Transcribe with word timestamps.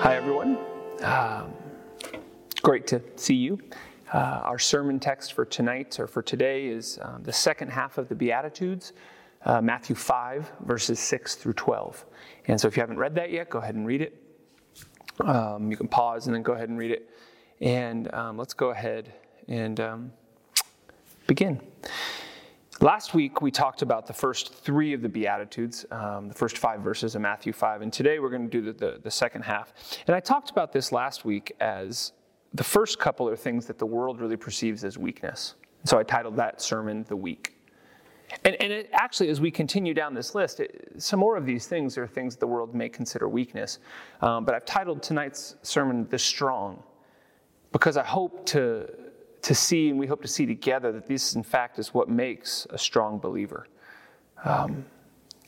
Hi, 0.00 0.16
everyone. 0.16 0.58
Um, 1.02 1.52
great 2.62 2.88
to 2.88 3.00
see 3.14 3.36
you. 3.36 3.60
Uh, 4.12 4.40
our 4.42 4.58
sermon 4.58 4.98
text 4.98 5.34
for 5.34 5.44
tonight 5.44 6.00
or 6.00 6.08
for 6.08 6.22
today 6.22 6.66
is 6.66 6.98
um, 7.02 7.22
the 7.22 7.32
second 7.32 7.70
half 7.70 7.98
of 7.98 8.08
the 8.08 8.16
Beatitudes, 8.16 8.94
uh, 9.44 9.60
Matthew 9.60 9.94
5, 9.94 10.50
verses 10.64 10.98
6 10.98 11.36
through 11.36 11.52
12. 11.52 12.04
And 12.48 12.60
so 12.60 12.66
if 12.66 12.76
you 12.76 12.80
haven't 12.80 12.98
read 12.98 13.14
that 13.14 13.30
yet, 13.30 13.48
go 13.48 13.60
ahead 13.60 13.76
and 13.76 13.86
read 13.86 14.02
it. 14.02 14.20
Um, 15.20 15.70
you 15.70 15.76
can 15.76 15.86
pause 15.86 16.26
and 16.26 16.34
then 16.34 16.42
go 16.42 16.54
ahead 16.54 16.68
and 16.68 16.76
read 16.76 16.90
it. 16.90 17.10
And 17.60 18.12
um, 18.12 18.36
let's 18.36 18.54
go 18.54 18.70
ahead 18.70 19.12
and 19.46 19.78
um, 19.78 20.12
begin. 21.28 21.60
Last 22.80 23.12
week, 23.12 23.42
we 23.42 23.50
talked 23.50 23.82
about 23.82 24.06
the 24.06 24.12
first 24.12 24.54
three 24.54 24.92
of 24.92 25.02
the 25.02 25.08
Beatitudes, 25.08 25.84
um, 25.90 26.28
the 26.28 26.34
first 26.34 26.58
five 26.58 26.80
verses 26.80 27.16
of 27.16 27.22
Matthew 27.22 27.52
5, 27.52 27.82
and 27.82 27.92
today 27.92 28.20
we're 28.20 28.30
going 28.30 28.48
to 28.48 28.60
do 28.60 28.72
the, 28.72 28.72
the, 28.72 29.00
the, 29.02 29.10
second 29.10 29.42
half. 29.42 29.72
And 30.06 30.14
I 30.14 30.20
talked 30.20 30.50
about 30.50 30.72
this 30.72 30.92
last 30.92 31.24
week 31.24 31.50
as 31.58 32.12
the 32.54 32.62
first 32.62 33.00
couple 33.00 33.28
are 33.28 33.34
things 33.34 33.66
that 33.66 33.80
the 33.80 33.86
world 33.86 34.20
really 34.20 34.36
perceives 34.36 34.84
as 34.84 34.96
weakness. 34.96 35.56
So 35.86 35.98
I 35.98 36.04
titled 36.04 36.36
that 36.36 36.62
sermon, 36.62 37.04
The 37.08 37.16
Weak. 37.16 37.56
And, 38.44 38.54
and 38.60 38.72
it, 38.72 38.90
actually, 38.92 39.30
as 39.30 39.40
we 39.40 39.50
continue 39.50 39.92
down 39.92 40.14
this 40.14 40.36
list, 40.36 40.60
it, 40.60 40.92
some 40.98 41.18
more 41.18 41.36
of 41.36 41.46
these 41.46 41.66
things 41.66 41.98
are 41.98 42.06
things 42.06 42.36
the 42.36 42.46
world 42.46 42.76
may 42.76 42.88
consider 42.88 43.28
weakness. 43.28 43.80
Um, 44.20 44.44
but 44.44 44.54
I've 44.54 44.64
titled 44.64 45.02
tonight's 45.02 45.56
sermon, 45.62 46.06
The 46.10 46.18
Strong, 46.18 46.80
because 47.72 47.96
I 47.96 48.04
hope 48.04 48.46
to 48.46 48.88
to 49.42 49.54
see, 49.54 49.88
and 49.88 49.98
we 49.98 50.06
hope 50.06 50.22
to 50.22 50.28
see 50.28 50.46
together, 50.46 50.92
that 50.92 51.06
this, 51.06 51.34
in 51.34 51.42
fact, 51.42 51.78
is 51.78 51.94
what 51.94 52.08
makes 52.08 52.66
a 52.70 52.78
strong 52.78 53.18
believer. 53.18 53.66
Um, 54.44 54.84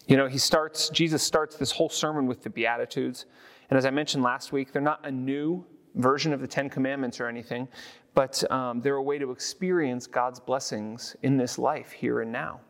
you 0.07 0.17
know, 0.17 0.27
he 0.27 0.39
starts, 0.39 0.89
Jesus 0.91 1.23
starts 1.23 1.57
this 1.57 1.71
whole 1.71 1.89
sermon 1.89 2.27
with 2.27 2.43
the 2.43 2.51
Beatitudes. 2.51 3.27
And 3.69 3.79
as 3.79 3.87
I 3.87 3.91
mentioned 3.91 4.23
last 4.23 4.53
week, 4.53 4.73
they're 4.73 4.83
not 4.83 5.07
a 5.07 5.11
new 5.11 5.65
version 5.95 6.33
of 6.33 6.41
the 6.41 6.47
Ten 6.47 6.69
Commandments 6.69 7.21
or 7.21 7.27
anything, 7.27 7.69
but 8.15 8.49
um, 8.51 8.81
they're 8.81 8.97
a 8.97 9.03
way 9.03 9.19
to 9.19 9.31
experience 9.31 10.07
God's 10.07 10.41
blessings 10.41 11.17
in 11.23 11.37
this 11.37 11.59
life, 11.59 11.93
here 11.93 12.21
and 12.21 12.33
now. 12.33 12.61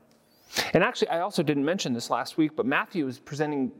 And 0.72 0.82
actually, 0.82 1.08
I 1.08 1.20
also 1.20 1.42
didn't 1.42 1.64
mention 1.64 1.92
this 1.92 2.10
last 2.10 2.36
week, 2.36 2.52
but 2.56 2.66
Matthew 2.66 3.06
is 3.06 3.18
presenting 3.18 3.72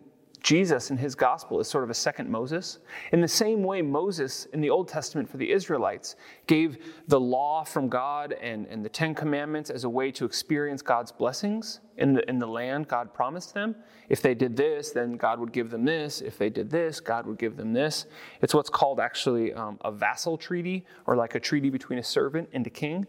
Jesus 0.42 0.90
in 0.90 0.96
his 0.96 1.14
gospel 1.14 1.60
is 1.60 1.68
sort 1.68 1.84
of 1.84 1.90
a 1.90 1.94
second 1.94 2.28
Moses. 2.30 2.78
In 3.12 3.20
the 3.20 3.28
same 3.28 3.62
way, 3.62 3.82
Moses 3.82 4.46
in 4.52 4.60
the 4.60 4.70
Old 4.70 4.88
Testament 4.88 5.28
for 5.28 5.36
the 5.36 5.50
Israelites 5.50 6.16
gave 6.46 6.78
the 7.08 7.20
law 7.20 7.62
from 7.62 7.88
God 7.88 8.32
and, 8.40 8.66
and 8.66 8.84
the 8.84 8.88
Ten 8.88 9.14
Commandments 9.14 9.70
as 9.70 9.84
a 9.84 9.88
way 9.88 10.10
to 10.12 10.24
experience 10.24 10.82
God's 10.82 11.12
blessings 11.12 11.80
in 11.98 12.14
the, 12.14 12.28
in 12.28 12.38
the 12.38 12.46
land 12.46 12.88
God 12.88 13.12
promised 13.12 13.54
them. 13.54 13.76
If 14.08 14.22
they 14.22 14.34
did 14.34 14.56
this, 14.56 14.90
then 14.90 15.16
God 15.16 15.38
would 15.40 15.52
give 15.52 15.70
them 15.70 15.84
this. 15.84 16.20
If 16.20 16.38
they 16.38 16.48
did 16.48 16.70
this, 16.70 17.00
God 17.00 17.26
would 17.26 17.38
give 17.38 17.56
them 17.56 17.72
this. 17.72 18.06
It's 18.40 18.54
what's 18.54 18.70
called 18.70 18.98
actually 18.98 19.52
um, 19.52 19.78
a 19.82 19.92
vassal 19.92 20.38
treaty, 20.38 20.84
or 21.06 21.16
like 21.16 21.34
a 21.34 21.40
treaty 21.40 21.70
between 21.70 21.98
a 21.98 22.04
servant 22.04 22.48
and 22.52 22.66
a 22.66 22.70
king. 22.70 23.06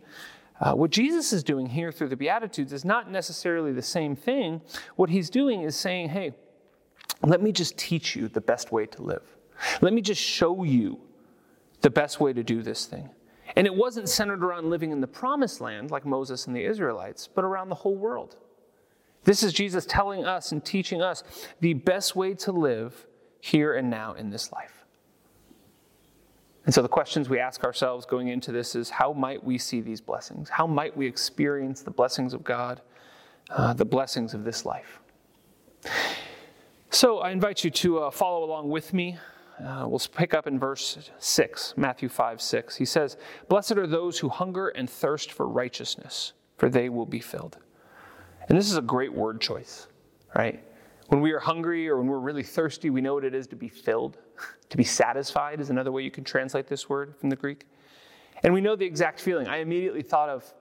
Uh, 0.60 0.74
what 0.74 0.92
Jesus 0.92 1.34
is 1.34 1.44
doing 1.44 1.66
here 1.66 1.92
through 1.92 2.10
the 2.10 2.16
Beatitudes 2.16 2.72
is 2.72 2.86
not 2.86 3.10
necessarily 3.10 3.72
the 3.72 3.82
same 3.82 4.16
thing. 4.16 4.62
What 4.96 5.10
he's 5.10 5.30
doing 5.30 5.64
is 5.64 5.76
saying, 5.76 6.10
hey, 6.10 6.34
let 7.30 7.42
me 7.42 7.52
just 7.52 7.78
teach 7.78 8.16
you 8.16 8.28
the 8.28 8.42
best 8.42 8.72
way 8.72 8.86
to 8.88 9.02
live. 9.02 9.24
Let 9.82 9.94
me 9.94 10.02
just 10.02 10.22
show 10.22 10.64
you 10.64 11.00
the 11.82 11.90
best 11.90 12.20
way 12.20 12.34
to 12.34 12.44
do 12.44 12.62
this 12.62 12.86
thing. 12.86 13.10
And 13.56 13.68
it 13.68 13.76
wasn't 13.76 14.08
centered 14.10 14.44
around 14.44 14.70
living 14.70 14.92
in 14.92 15.02
the 15.02 15.08
promised 15.08 15.62
land 15.62 15.92
like 15.92 16.06
Moses 16.06 16.48
and 16.48 16.56
the 16.56 16.64
Israelites, 16.64 17.28
but 17.34 17.44
around 17.44 17.70
the 17.70 17.76
whole 17.76 17.96
world. 17.96 18.38
This 19.24 19.44
is 19.44 19.54
Jesus 19.54 19.86
telling 19.86 20.26
us 20.26 20.52
and 20.52 20.64
teaching 20.64 21.02
us 21.02 21.24
the 21.60 21.74
best 21.74 22.16
way 22.16 22.34
to 22.36 22.52
live 22.52 23.06
here 23.40 23.76
and 23.76 23.90
now 23.90 24.14
in 24.14 24.30
this 24.30 24.52
life. 24.52 24.86
And 26.66 26.74
so 26.74 26.82
the 26.82 26.88
questions 26.88 27.28
we 27.28 27.40
ask 27.40 27.64
ourselves 27.64 28.06
going 28.06 28.28
into 28.28 28.52
this 28.52 28.76
is 28.76 28.90
how 28.90 29.14
might 29.14 29.44
we 29.44 29.58
see 29.58 29.82
these 29.82 30.00
blessings? 30.00 30.50
How 30.50 30.68
might 30.68 30.96
we 30.96 31.08
experience 31.08 31.82
the 31.82 31.92
blessings 31.92 32.34
of 32.34 32.44
God, 32.44 32.82
uh, 33.50 33.74
the 33.74 33.86
blessings 33.86 34.34
of 34.34 34.44
this 34.44 34.66
life? 34.66 35.00
So 36.94 37.20
I 37.20 37.32
invite 37.32 37.64
you 37.64 37.72
to 37.72 38.00
uh, 38.00 38.12
follow 38.12 38.44
along 38.44 38.68
with 38.68 38.94
me. 38.94 39.18
Uh, 39.64 39.86
we'll 39.88 40.02
pick 40.14 40.34
up 40.34 40.46
in 40.46 40.60
verse 40.60 41.10
6, 41.20 41.76
Matthew 41.78 42.10
5 42.10 42.42
6. 42.42 42.76
He 42.76 42.84
says, 42.84 43.16
Blessed 43.48 43.78
are 43.78 43.88
those 43.88 44.20
who 44.20 44.28
hunger 44.28 44.68
and 44.68 44.90
thirst 44.90 45.32
for 45.32 45.48
righteousness, 45.48 46.34
for 46.58 46.68
they 46.68 46.90
will 46.90 47.06
be 47.06 47.22
filled. 47.22 47.58
And 48.50 48.58
this 48.58 48.70
is 48.70 48.76
a 48.76 48.82
great 48.82 49.14
word 49.14 49.40
choice, 49.40 49.88
right? 50.36 50.62
When 51.08 51.22
we 51.22 51.32
are 51.32 51.40
hungry 51.40 51.88
or 51.88 51.98
when 51.98 52.08
we're 52.08 52.20
really 52.20 52.44
thirsty, 52.44 52.90
we 52.90 53.00
know 53.00 53.14
what 53.14 53.24
it 53.24 53.34
is 53.34 53.48
to 53.48 53.56
be 53.56 53.70
filled. 53.70 54.18
to 54.70 54.76
be 54.76 54.84
satisfied 54.84 55.62
is 55.62 55.70
another 55.70 55.94
way 55.94 56.04
you 56.04 56.12
can 56.12 56.26
translate 56.26 56.68
this 56.68 56.90
word 56.90 57.16
from 57.16 57.30
the 57.30 57.38
Greek. 57.38 57.68
And 58.44 58.54
we 58.54 58.60
know 58.60 58.76
the 58.76 58.86
exact 58.86 59.22
feeling. 59.22 59.48
I 59.48 59.58
immediately 59.58 60.02
thought 60.02 60.28
of 60.28 60.54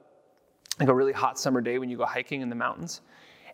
like 0.79 0.87
a 0.87 0.93
really 0.93 1.13
hot 1.13 1.37
summer 1.37 1.59
day 1.59 1.77
when 1.77 1.89
you 1.89 1.97
go 1.97 2.05
hiking 2.05 2.39
in 2.39 2.47
the 2.47 2.55
mountains 2.55 3.01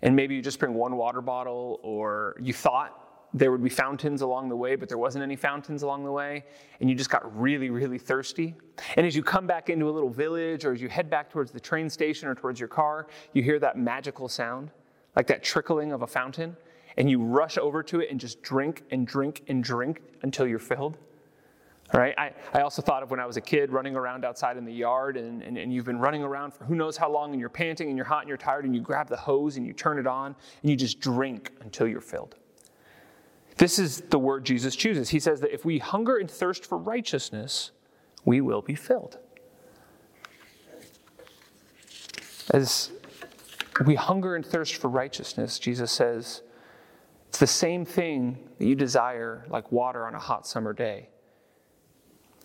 and 0.02 0.16
maybe 0.16 0.35
you 0.35 0.41
just 0.41 0.59
bring 0.59 0.74
one 0.74 0.96
water 0.97 1.22
bottle, 1.22 1.80
or 1.84 2.35
you 2.40 2.53
thought 2.53 3.03
there 3.34 3.52
would 3.52 3.63
be 3.63 3.69
fountains 3.69 4.22
along 4.22 4.50
the 4.50 4.56
way, 4.56 4.75
but 4.75 4.88
there 4.88 4.97
wasn't 4.97 5.22
any 5.22 5.35
fountains 5.35 5.84
along 5.84 6.03
the 6.03 6.12
way, 6.12 6.46
and 6.80 6.90
you 6.90 6.96
just 6.96 7.09
got 7.09 7.40
really, 7.40 7.69
really 7.69 7.97
thirsty. 7.97 8.56
And 8.96 9.06
as 9.06 9.16
you 9.16 9.24
come 9.24 9.46
back 9.46 9.69
into 9.69 9.90
a 9.90 9.91
little 9.91 10.09
village, 10.09 10.66
or 10.66 10.74
as 10.74 10.81
you 10.81 10.88
head 10.88 11.09
back 11.09 11.30
towards 11.30 11.52
the 11.52 11.59
train 11.59 11.90
station 11.90 12.28
or 12.28 12.35
towards 12.35 12.59
your 12.59 12.69
car, 12.69 13.08
you 13.34 13.44
hear 13.44 13.59
that 13.59 13.78
magical 13.78 14.30
sound, 14.30 14.72
like 15.16 15.28
that 15.28 15.44
trickling 15.44 15.91
of 15.91 16.03
a 16.03 16.08
fountain, 16.08 16.56
and 16.96 17.09
you 17.09 17.22
rush 17.22 17.58
over 17.58 17.84
to 17.84 18.00
it 18.00 18.09
and 18.09 18.19
just 18.19 18.41
drink 18.41 18.84
and 18.91 19.06
drink 19.06 19.44
and 19.47 19.64
drink 19.64 20.02
until 20.22 20.47
you're 20.47 20.58
filled. 20.58 20.97
Right. 21.93 22.13
I, 22.17 22.33
I 22.53 22.61
also 22.61 22.81
thought 22.81 23.01
of 23.01 23.11
when 23.11 23.19
I 23.21 23.25
was 23.25 23.37
a 23.37 23.41
kid 23.41 23.71
running 23.71 23.95
around 23.95 24.25
outside 24.25 24.57
in 24.57 24.65
the 24.65 24.73
yard, 24.73 25.15
and, 25.15 25.41
and, 25.41 25.57
and 25.57 25.73
you've 25.73 25.85
been 25.85 25.99
running 25.99 26.21
around 26.21 26.53
for 26.53 26.65
who 26.65 26.75
knows 26.75 26.97
how 26.97 27.09
long, 27.09 27.31
and 27.31 27.39
you're 27.39 27.49
panting 27.49 27.87
and 27.87 27.95
you're 27.95 28.05
hot 28.05 28.21
and 28.21 28.27
you're 28.27 28.37
tired, 28.37 28.65
and 28.65 28.75
you 28.75 28.81
grab 28.81 29.07
the 29.07 29.15
hose 29.15 29.55
and 29.55 29.65
you 29.65 29.71
turn 29.71 29.97
it 29.97 30.05
on, 30.05 30.35
and 30.61 30.69
you 30.69 30.75
just 30.75 30.99
drink 30.99 31.53
until 31.61 31.87
you're 31.87 32.01
filled. 32.01 32.35
This 33.55 33.79
is 33.79 34.01
the 34.01 34.19
word 34.19 34.45
Jesus 34.45 34.75
chooses. 34.75 35.09
He 35.09 35.19
says 35.19 35.39
that 35.39 35.53
if 35.53 35.63
we 35.63 35.79
hunger 35.79 36.17
and 36.17 36.29
thirst 36.29 36.65
for 36.65 36.77
righteousness, 36.77 37.71
we 38.25 38.41
will 38.41 38.61
be 38.61 38.75
filled. 38.75 39.17
As 42.53 42.91
we 43.85 43.95
hunger 43.95 44.35
and 44.35 44.45
thirst 44.45 44.75
for 44.75 44.89
righteousness, 44.89 45.57
Jesus 45.57 45.91
says, 45.91 46.41
it's 47.29 47.39
the 47.39 47.47
same 47.47 47.85
thing 47.85 48.49
that 48.57 48.65
you 48.65 48.75
desire 48.75 49.45
like 49.49 49.71
water 49.71 50.05
on 50.05 50.15
a 50.15 50.19
hot 50.19 50.45
summer 50.45 50.73
day 50.73 51.09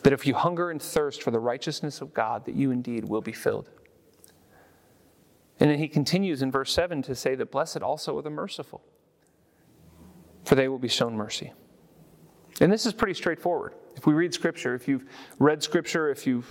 that 0.02 0.12
if 0.12 0.26
you 0.26 0.34
hunger 0.34 0.70
and 0.70 0.80
thirst 0.80 1.22
for 1.22 1.30
the 1.30 1.38
righteousness 1.38 2.00
of 2.00 2.12
God, 2.12 2.44
that 2.44 2.54
you 2.54 2.70
indeed 2.70 3.04
will 3.04 3.20
be 3.20 3.32
filled. 3.32 3.70
And 5.60 5.70
then 5.70 5.78
he 5.78 5.88
continues 5.88 6.42
in 6.42 6.50
verse 6.50 6.72
7 6.72 7.02
to 7.02 7.14
say 7.14 7.34
that 7.36 7.50
blessed 7.50 7.82
also 7.82 8.18
are 8.18 8.22
the 8.22 8.30
merciful, 8.30 8.82
for 10.44 10.54
they 10.54 10.68
will 10.68 10.78
be 10.78 10.88
shown 10.88 11.14
mercy. 11.14 11.52
And 12.60 12.72
this 12.72 12.84
is 12.84 12.92
pretty 12.92 13.14
straightforward. 13.14 13.74
If 13.96 14.06
we 14.06 14.12
read 14.12 14.34
Scripture, 14.34 14.74
if 14.74 14.88
you've 14.88 15.04
read 15.38 15.62
Scripture, 15.62 16.10
if 16.10 16.26
you're 16.26 16.42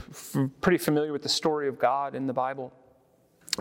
pretty 0.62 0.78
familiar 0.78 1.12
with 1.12 1.24
the 1.24 1.30
story 1.30 1.68
of 1.68 1.78
God 1.78 2.16
in 2.16 2.26
the 2.26 2.34
Bible, 2.34 2.72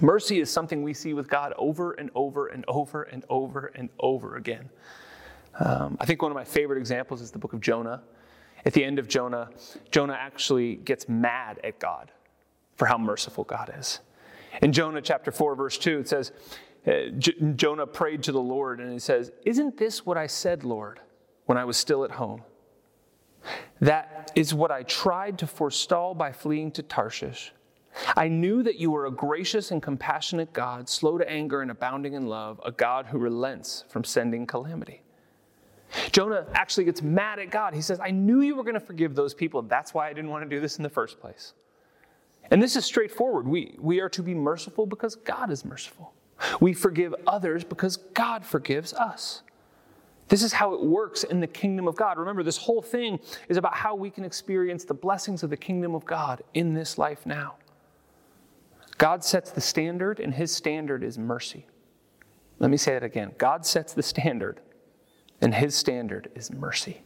mercy 0.01 0.41
is 0.41 0.51
something 0.51 0.83
we 0.83 0.95
see 0.95 1.15
with 1.15 1.29
God 1.29 1.53
over 1.57 1.93
and 1.93 2.11
over 2.15 2.49
and 2.49 2.65
over 2.69 3.03
and 3.05 3.25
over 3.29 3.73
and 3.75 3.89
over 3.99 4.37
again. 4.37 4.69
Um, 5.59 5.97
I 6.01 6.07
think 6.07 6.23
one 6.23 6.31
of 6.31 6.37
my 6.37 6.45
favorite 6.45 6.79
examples 6.79 7.21
is 7.21 7.31
the 7.31 7.39
book 7.39 7.53
of 7.53 7.61
Jonah. 7.61 8.03
At 8.65 8.73
the 8.73 8.85
end 8.85 8.99
of 8.99 9.09
Jonah, 9.09 9.51
Jonah 9.91 10.19
actually 10.19 10.77
gets 10.77 11.09
mad 11.09 11.61
at 11.65 11.79
God 11.79 12.13
for 12.77 12.87
how 12.87 12.99
merciful 12.99 13.45
God 13.45 13.73
is. 13.79 14.01
In 14.63 14.73
Jonah 14.73 15.01
chapter 15.01 15.31
4, 15.31 15.55
verse 15.55 15.79
2, 15.79 16.01
it 16.01 16.09
says, 16.09 16.33
uh, 16.87 17.11
Jonah 17.57 17.87
prayed 17.87 18.23
to 18.25 18.33
the 18.33 18.41
Lord 18.41 18.81
and 18.81 18.93
he 18.93 18.99
says, 18.99 19.33
Isn't 19.45 19.77
this 19.77 20.07
what 20.07 20.17
I 20.17 20.27
said, 20.27 20.65
Lord, 20.65 21.01
when 21.47 21.59
I 21.59 21.65
was 21.65 21.77
still 21.77 22.05
at 22.05 22.13
home? 22.13 22.43
That 23.81 24.33
is 24.35 24.53
what 24.55 24.71
I 24.71 24.83
tried 24.83 25.39
to 25.39 25.47
forestall 25.47 26.15
by 26.15 26.33
fleeing 26.33 26.71
to 26.73 26.83
Tarshish. 26.83 27.53
I 28.17 28.29
knew 28.29 28.63
that 28.63 28.77
you 28.77 28.91
were 28.91 29.07
a 29.07 29.11
gracious 29.11 29.71
and 29.71 29.83
compassionate 29.83 30.53
God, 30.53 30.89
slow 30.89 31.19
to 31.19 31.29
anger 31.29 31.61
and 31.61 31.71
abounding 31.71 32.15
in 32.15 32.27
love, 32.27 32.61
a 32.65 32.71
God 32.71 33.07
who 33.07 33.19
relents 33.19 33.85
from 33.89 34.05
sending 34.05 34.47
calamity. 34.47 35.03
Jonah 36.13 36.47
actually 36.55 36.85
gets 36.85 37.03
mad 37.03 37.39
at 37.39 37.51
God. 37.51 37.75
He 37.75 37.83
says, 37.83 38.01
I 38.01 38.11
knew 38.11 38.41
you 38.41 38.55
were 38.55 38.63
going 38.63 38.75
to 38.75 38.81
forgive 38.81 39.15
those 39.15 39.35
people. 39.35 39.63
That's 39.63 39.93
why 39.93 40.09
I 40.09 40.13
didn't 40.13 40.31
want 40.31 40.45
to 40.45 40.49
do 40.49 40.61
this 40.61 40.77
in 40.77 40.83
the 40.83 40.89
first 40.91 41.21
place. 41.21 41.55
And 42.51 42.63
this 42.63 42.77
is 42.77 42.85
straightforward. 42.85 43.47
We, 43.47 43.77
we 43.79 44.01
are 44.01 44.09
to 44.11 44.23
be 44.23 44.35
merciful 44.35 44.87
because 44.87 45.17
God 45.17 45.51
is 45.51 45.65
merciful. 45.65 46.13
We 46.61 46.73
forgive 46.73 47.15
others 47.27 47.65
because 47.65 47.97
God 47.97 48.45
forgives 48.45 48.93
us. 48.95 49.43
This 50.29 50.43
is 50.45 50.53
how 50.53 50.75
it 50.75 50.83
works 50.83 51.25
in 51.25 51.41
the 51.41 51.47
kingdom 51.47 51.89
of 51.89 51.97
God. 51.97 52.17
Remember, 52.17 52.45
this 52.45 52.57
whole 52.57 52.83
thing 52.83 53.19
is 53.49 53.57
about 53.57 53.75
how 53.75 53.97
we 53.97 54.11
can 54.11 54.25
experience 54.25 54.85
the 54.85 54.95
blessings 54.95 55.43
of 55.43 55.51
the 55.51 55.57
kingdom 55.57 55.95
of 55.95 56.05
God 56.05 56.43
in 56.55 56.73
this 56.73 56.99
life 56.99 57.27
now. 57.27 57.57
God 58.97 59.25
sets 59.25 59.51
the 59.51 59.61
standard, 59.61 60.21
and 60.21 60.33
his 60.33 60.55
standard 60.55 61.03
is 61.03 61.19
mercy. 61.19 61.67
Let 62.61 62.71
me 62.71 62.77
say 62.77 62.93
that 62.93 63.03
again 63.03 63.33
God 63.39 63.67
sets 63.67 63.93
the 63.93 64.03
standard, 64.03 64.61
and 65.41 65.55
his 65.55 65.75
standard 65.75 66.31
is 66.35 66.53
mercy. 66.53 67.03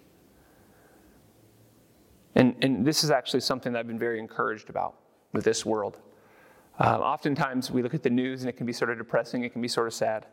And, 2.34 2.56
and 2.62 2.84
this 2.84 3.04
is 3.04 3.10
actually 3.10 3.40
something 3.40 3.72
that 3.72 3.78
I've 3.78 3.86
been 3.86 3.98
very 3.98 4.18
encouraged 4.18 4.70
about 4.70 4.96
with 5.32 5.44
this 5.44 5.64
world. 5.64 6.00
Uh, 6.78 6.98
oftentimes 6.98 7.70
we 7.70 7.82
look 7.82 7.94
at 7.94 8.02
the 8.02 8.10
news 8.10 8.42
and 8.42 8.48
it 8.48 8.56
can 8.56 8.66
be 8.66 8.72
sort 8.72 8.90
of 8.90 8.98
depressing, 8.98 9.44
it 9.44 9.52
can 9.52 9.62
be 9.62 9.68
sort 9.68 9.86
of 9.86 9.94
sad. 9.94 10.26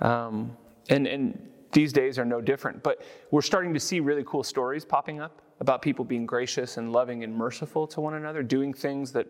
Um, 0.00 0.56
and, 0.90 1.06
and 1.06 1.50
these 1.72 1.92
days 1.92 2.18
are 2.18 2.24
no 2.24 2.40
different. 2.40 2.82
But 2.82 3.02
we're 3.30 3.42
starting 3.42 3.72
to 3.74 3.80
see 3.80 4.00
really 4.00 4.24
cool 4.26 4.42
stories 4.42 4.84
popping 4.84 5.20
up 5.20 5.40
about 5.60 5.82
people 5.82 6.04
being 6.04 6.26
gracious 6.26 6.76
and 6.76 6.92
loving 6.92 7.24
and 7.24 7.34
merciful 7.34 7.86
to 7.86 8.00
one 8.00 8.14
another, 8.14 8.42
doing 8.42 8.72
things 8.72 9.12
that 9.12 9.26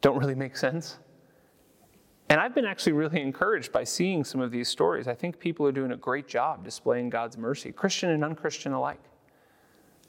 don't 0.00 0.18
really 0.18 0.34
make 0.34 0.56
sense. 0.56 0.98
And 2.30 2.38
I've 2.38 2.54
been 2.54 2.64
actually 2.64 2.92
really 2.92 3.20
encouraged 3.20 3.72
by 3.72 3.82
seeing 3.82 4.22
some 4.22 4.40
of 4.40 4.52
these 4.52 4.68
stories. 4.68 5.08
I 5.08 5.14
think 5.14 5.40
people 5.40 5.66
are 5.66 5.72
doing 5.72 5.90
a 5.90 5.96
great 5.96 6.28
job 6.28 6.64
displaying 6.64 7.10
God's 7.10 7.36
mercy, 7.36 7.72
Christian 7.72 8.10
and 8.10 8.24
unchristian 8.24 8.72
alike. 8.72 9.00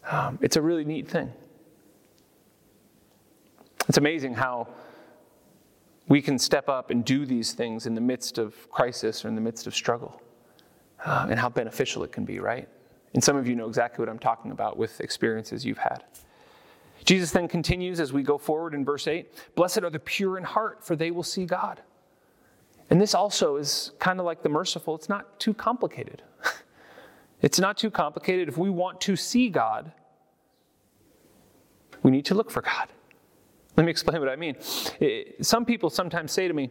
Um, 0.09 0.37
it's 0.39 0.55
a 0.55 0.61
really 0.61 0.85
neat 0.85 1.09
thing. 1.09 1.33
It's 3.89 3.97
amazing 3.97 4.35
how 4.35 4.67
we 6.09 6.21
can 6.21 6.37
step 6.37 6.69
up 6.69 6.91
and 6.91 7.03
do 7.03 7.25
these 7.25 7.53
things 7.53 7.87
in 7.87 7.95
the 7.95 8.01
midst 8.01 8.37
of 8.37 8.69
crisis 8.69 9.25
or 9.25 9.27
in 9.27 9.33
the 9.33 9.41
midst 9.41 9.65
of 9.65 9.73
struggle, 9.73 10.21
uh, 11.03 11.25
and 11.27 11.39
how 11.39 11.49
beneficial 11.49 12.03
it 12.03 12.11
can 12.11 12.23
be, 12.23 12.39
right? 12.39 12.69
And 13.15 13.23
some 13.23 13.35
of 13.35 13.47
you 13.47 13.55
know 13.55 13.67
exactly 13.67 14.03
what 14.03 14.09
I'm 14.09 14.19
talking 14.19 14.51
about 14.51 14.77
with 14.77 15.01
experiences 15.01 15.65
you've 15.65 15.79
had. 15.79 16.03
Jesus 17.03 17.31
then 17.31 17.47
continues 17.47 17.99
as 17.99 18.13
we 18.13 18.21
go 18.21 18.37
forward 18.37 18.75
in 18.75 18.85
verse 18.85 19.07
8 19.07 19.55
Blessed 19.55 19.79
are 19.79 19.89
the 19.89 19.99
pure 19.99 20.37
in 20.37 20.43
heart, 20.43 20.85
for 20.85 20.95
they 20.95 21.09
will 21.09 21.23
see 21.23 21.45
God. 21.45 21.81
And 22.91 22.99
this 22.99 23.15
also 23.15 23.55
is 23.55 23.93
kind 23.99 24.19
of 24.19 24.25
like 24.25 24.43
the 24.43 24.49
merciful, 24.49 24.95
it's 24.95 25.07
not 25.07 25.39
too 25.39 25.53
complicated. 25.53 26.23
it's 27.41 27.57
not 27.57 27.77
too 27.77 27.89
complicated. 27.89 28.49
If 28.49 28.57
we 28.57 28.69
want 28.69 28.99
to 29.01 29.15
see 29.15 29.47
God, 29.47 29.93
we 32.03 32.11
need 32.11 32.25
to 32.25 32.35
look 32.35 32.51
for 32.51 32.61
God. 32.61 32.89
Let 33.77 33.85
me 33.85 33.91
explain 33.91 34.19
what 34.19 34.27
I 34.27 34.35
mean. 34.35 34.57
Some 35.41 35.63
people 35.63 35.89
sometimes 35.89 36.33
say 36.33 36.49
to 36.49 36.53
me, 36.53 36.69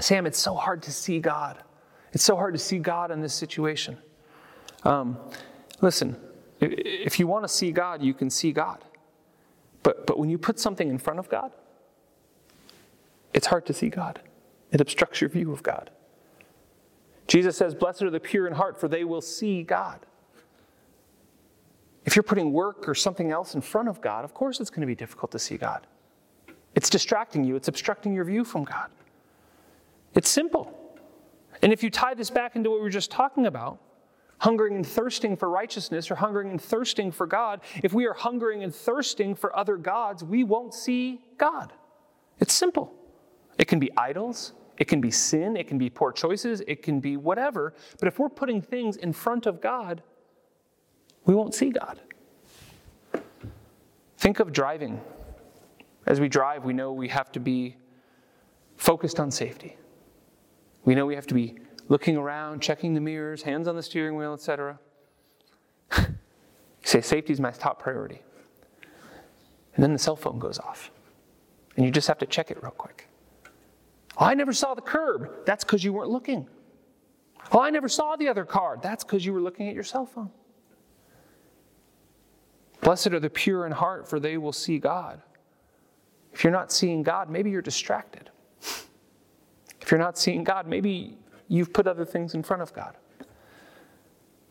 Sam, 0.00 0.26
it's 0.26 0.38
so 0.38 0.56
hard 0.56 0.82
to 0.82 0.92
see 0.92 1.20
God. 1.20 1.62
It's 2.12 2.24
so 2.24 2.34
hard 2.34 2.52
to 2.54 2.58
see 2.58 2.80
God 2.80 3.12
in 3.12 3.20
this 3.20 3.32
situation. 3.32 3.98
Um, 4.82 5.16
listen, 5.80 6.16
if 6.60 7.20
you 7.20 7.28
want 7.28 7.44
to 7.44 7.48
see 7.48 7.70
God, 7.70 8.02
you 8.02 8.14
can 8.14 8.30
see 8.30 8.50
God. 8.50 8.84
But, 9.84 10.08
but 10.08 10.18
when 10.18 10.28
you 10.28 10.38
put 10.38 10.58
something 10.58 10.88
in 10.88 10.98
front 10.98 11.20
of 11.20 11.28
God, 11.28 11.52
it's 13.32 13.46
hard 13.46 13.64
to 13.66 13.72
see 13.72 13.90
God. 13.90 14.20
It 14.72 14.80
obstructs 14.80 15.20
your 15.20 15.30
view 15.30 15.52
of 15.52 15.62
God. 15.62 15.90
Jesus 17.26 17.56
says, 17.56 17.74
Blessed 17.74 18.02
are 18.02 18.10
the 18.10 18.20
pure 18.20 18.46
in 18.46 18.52
heart, 18.52 18.78
for 18.78 18.88
they 18.88 19.04
will 19.04 19.20
see 19.20 19.62
God. 19.62 20.00
If 22.04 22.16
you're 22.16 22.22
putting 22.22 22.52
work 22.52 22.88
or 22.88 22.94
something 22.94 23.30
else 23.30 23.54
in 23.54 23.60
front 23.60 23.88
of 23.88 24.00
God, 24.00 24.24
of 24.24 24.34
course 24.34 24.58
it's 24.60 24.70
going 24.70 24.80
to 24.80 24.86
be 24.86 24.94
difficult 24.94 25.30
to 25.32 25.38
see 25.38 25.56
God. 25.56 25.86
It's 26.74 26.90
distracting 26.90 27.44
you, 27.44 27.56
it's 27.56 27.68
obstructing 27.68 28.14
your 28.14 28.24
view 28.24 28.44
from 28.44 28.64
God. 28.64 28.90
It's 30.14 30.28
simple. 30.28 30.76
And 31.62 31.72
if 31.72 31.82
you 31.82 31.90
tie 31.90 32.14
this 32.14 32.30
back 32.30 32.56
into 32.56 32.70
what 32.70 32.78
we 32.78 32.82
were 32.82 32.90
just 32.90 33.10
talking 33.10 33.46
about, 33.46 33.78
hungering 34.38 34.74
and 34.74 34.86
thirsting 34.86 35.36
for 35.36 35.50
righteousness 35.50 36.10
or 36.10 36.14
hungering 36.14 36.50
and 36.50 36.60
thirsting 36.60 37.12
for 37.12 37.26
God, 37.26 37.60
if 37.82 37.92
we 37.92 38.06
are 38.06 38.14
hungering 38.14 38.64
and 38.64 38.74
thirsting 38.74 39.34
for 39.34 39.54
other 39.56 39.76
gods, 39.76 40.24
we 40.24 40.42
won't 40.42 40.72
see 40.72 41.20
God. 41.36 41.72
It's 42.38 42.54
simple. 42.54 42.92
It 43.58 43.68
can 43.68 43.78
be 43.78 43.90
idols, 43.96 44.54
it 44.80 44.88
can 44.88 45.00
be 45.00 45.10
sin, 45.10 45.58
it 45.58 45.68
can 45.68 45.76
be 45.76 45.90
poor 45.90 46.10
choices, 46.10 46.62
it 46.66 46.82
can 46.82 47.00
be 47.00 47.18
whatever. 47.18 47.74
But 47.98 48.08
if 48.08 48.18
we're 48.18 48.30
putting 48.30 48.62
things 48.62 48.96
in 48.96 49.12
front 49.12 49.44
of 49.44 49.60
God, 49.60 50.02
we 51.26 51.34
won't 51.34 51.54
see 51.54 51.68
God. 51.68 52.00
Think 54.16 54.40
of 54.40 54.52
driving. 54.52 54.98
As 56.06 56.18
we 56.18 56.30
drive, 56.30 56.64
we 56.64 56.72
know 56.72 56.92
we 56.92 57.08
have 57.08 57.30
to 57.32 57.40
be 57.40 57.76
focused 58.78 59.20
on 59.20 59.30
safety. 59.30 59.76
We 60.86 60.94
know 60.94 61.04
we 61.04 61.14
have 61.14 61.26
to 61.26 61.34
be 61.34 61.58
looking 61.88 62.16
around, 62.16 62.62
checking 62.62 62.94
the 62.94 63.00
mirrors, 63.00 63.42
hands 63.42 63.68
on 63.68 63.76
the 63.76 63.82
steering 63.82 64.16
wheel, 64.16 64.32
etc. 64.32 64.78
say, 66.84 67.02
safety 67.02 67.34
is 67.34 67.40
my 67.40 67.50
top 67.50 67.82
priority. 67.82 68.22
And 69.74 69.84
then 69.84 69.92
the 69.92 69.98
cell 69.98 70.16
phone 70.16 70.38
goes 70.38 70.58
off. 70.58 70.90
And 71.76 71.84
you 71.84 71.92
just 71.92 72.08
have 72.08 72.18
to 72.18 72.26
check 72.26 72.50
it 72.50 72.62
real 72.62 72.72
quick. 72.72 73.09
I 74.20 74.34
never 74.34 74.52
saw 74.52 74.74
the 74.74 74.82
curb. 74.82 75.46
That's 75.46 75.64
because 75.64 75.82
you 75.82 75.92
weren't 75.92 76.10
looking. 76.10 76.46
Oh, 77.52 77.60
I 77.60 77.70
never 77.70 77.88
saw 77.88 78.16
the 78.16 78.28
other 78.28 78.44
car. 78.44 78.78
That's 78.80 79.02
because 79.02 79.24
you 79.24 79.32
were 79.32 79.40
looking 79.40 79.68
at 79.68 79.74
your 79.74 79.82
cell 79.82 80.04
phone. 80.06 80.30
Blessed 82.82 83.08
are 83.08 83.20
the 83.20 83.30
pure 83.30 83.66
in 83.66 83.72
heart, 83.72 84.08
for 84.08 84.20
they 84.20 84.36
will 84.36 84.52
see 84.52 84.78
God. 84.78 85.22
If 86.32 86.44
you're 86.44 86.52
not 86.52 86.70
seeing 86.70 87.02
God, 87.02 87.30
maybe 87.30 87.50
you're 87.50 87.62
distracted. 87.62 88.30
If 89.80 89.90
you're 89.90 89.98
not 89.98 90.18
seeing 90.18 90.44
God, 90.44 90.66
maybe 90.66 91.18
you've 91.48 91.72
put 91.72 91.86
other 91.86 92.04
things 92.04 92.34
in 92.34 92.42
front 92.42 92.62
of 92.62 92.72
God. 92.72 92.96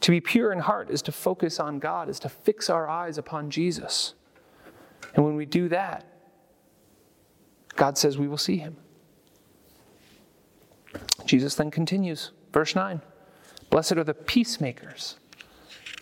To 0.02 0.12
be 0.12 0.20
pure 0.20 0.52
in 0.52 0.60
heart 0.60 0.90
is 0.90 1.02
to 1.04 1.12
focus 1.12 1.60
on 1.60 1.80
God, 1.80 2.10
is 2.10 2.20
to 2.20 2.30
fix 2.30 2.70
our 2.70 2.90
eyes 2.90 3.18
upon 3.18 3.50
Jesus. 3.50 4.16
And 5.16 5.24
when 5.24 5.36
we 5.36 5.46
do 5.46 5.70
that, 5.70 6.06
God 7.76 7.98
says 7.98 8.18
we 8.18 8.28
will 8.28 8.38
see 8.38 8.58
him. 8.58 8.78
Jesus 11.30 11.54
then 11.54 11.70
continues, 11.70 12.32
verse 12.52 12.76
9 12.76 13.02
Blessed 13.70 13.92
are 13.92 14.04
the 14.04 14.16
peacemakers, 14.16 15.18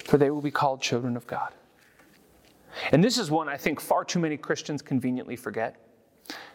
for 0.06 0.18
they 0.18 0.31
will 0.31 0.41
be 0.41 0.51
called 0.51 0.81
children 0.81 1.18
of 1.18 1.27
God. 1.27 1.53
And 2.94 3.03
this 3.03 3.18
is 3.18 3.29
one 3.29 3.50
I 3.50 3.57
think 3.57 3.81
far 3.81 4.06
too 4.06 4.19
many 4.19 4.38
Christians 4.38 4.81
conveniently 4.81 5.35
forget, 5.35 5.75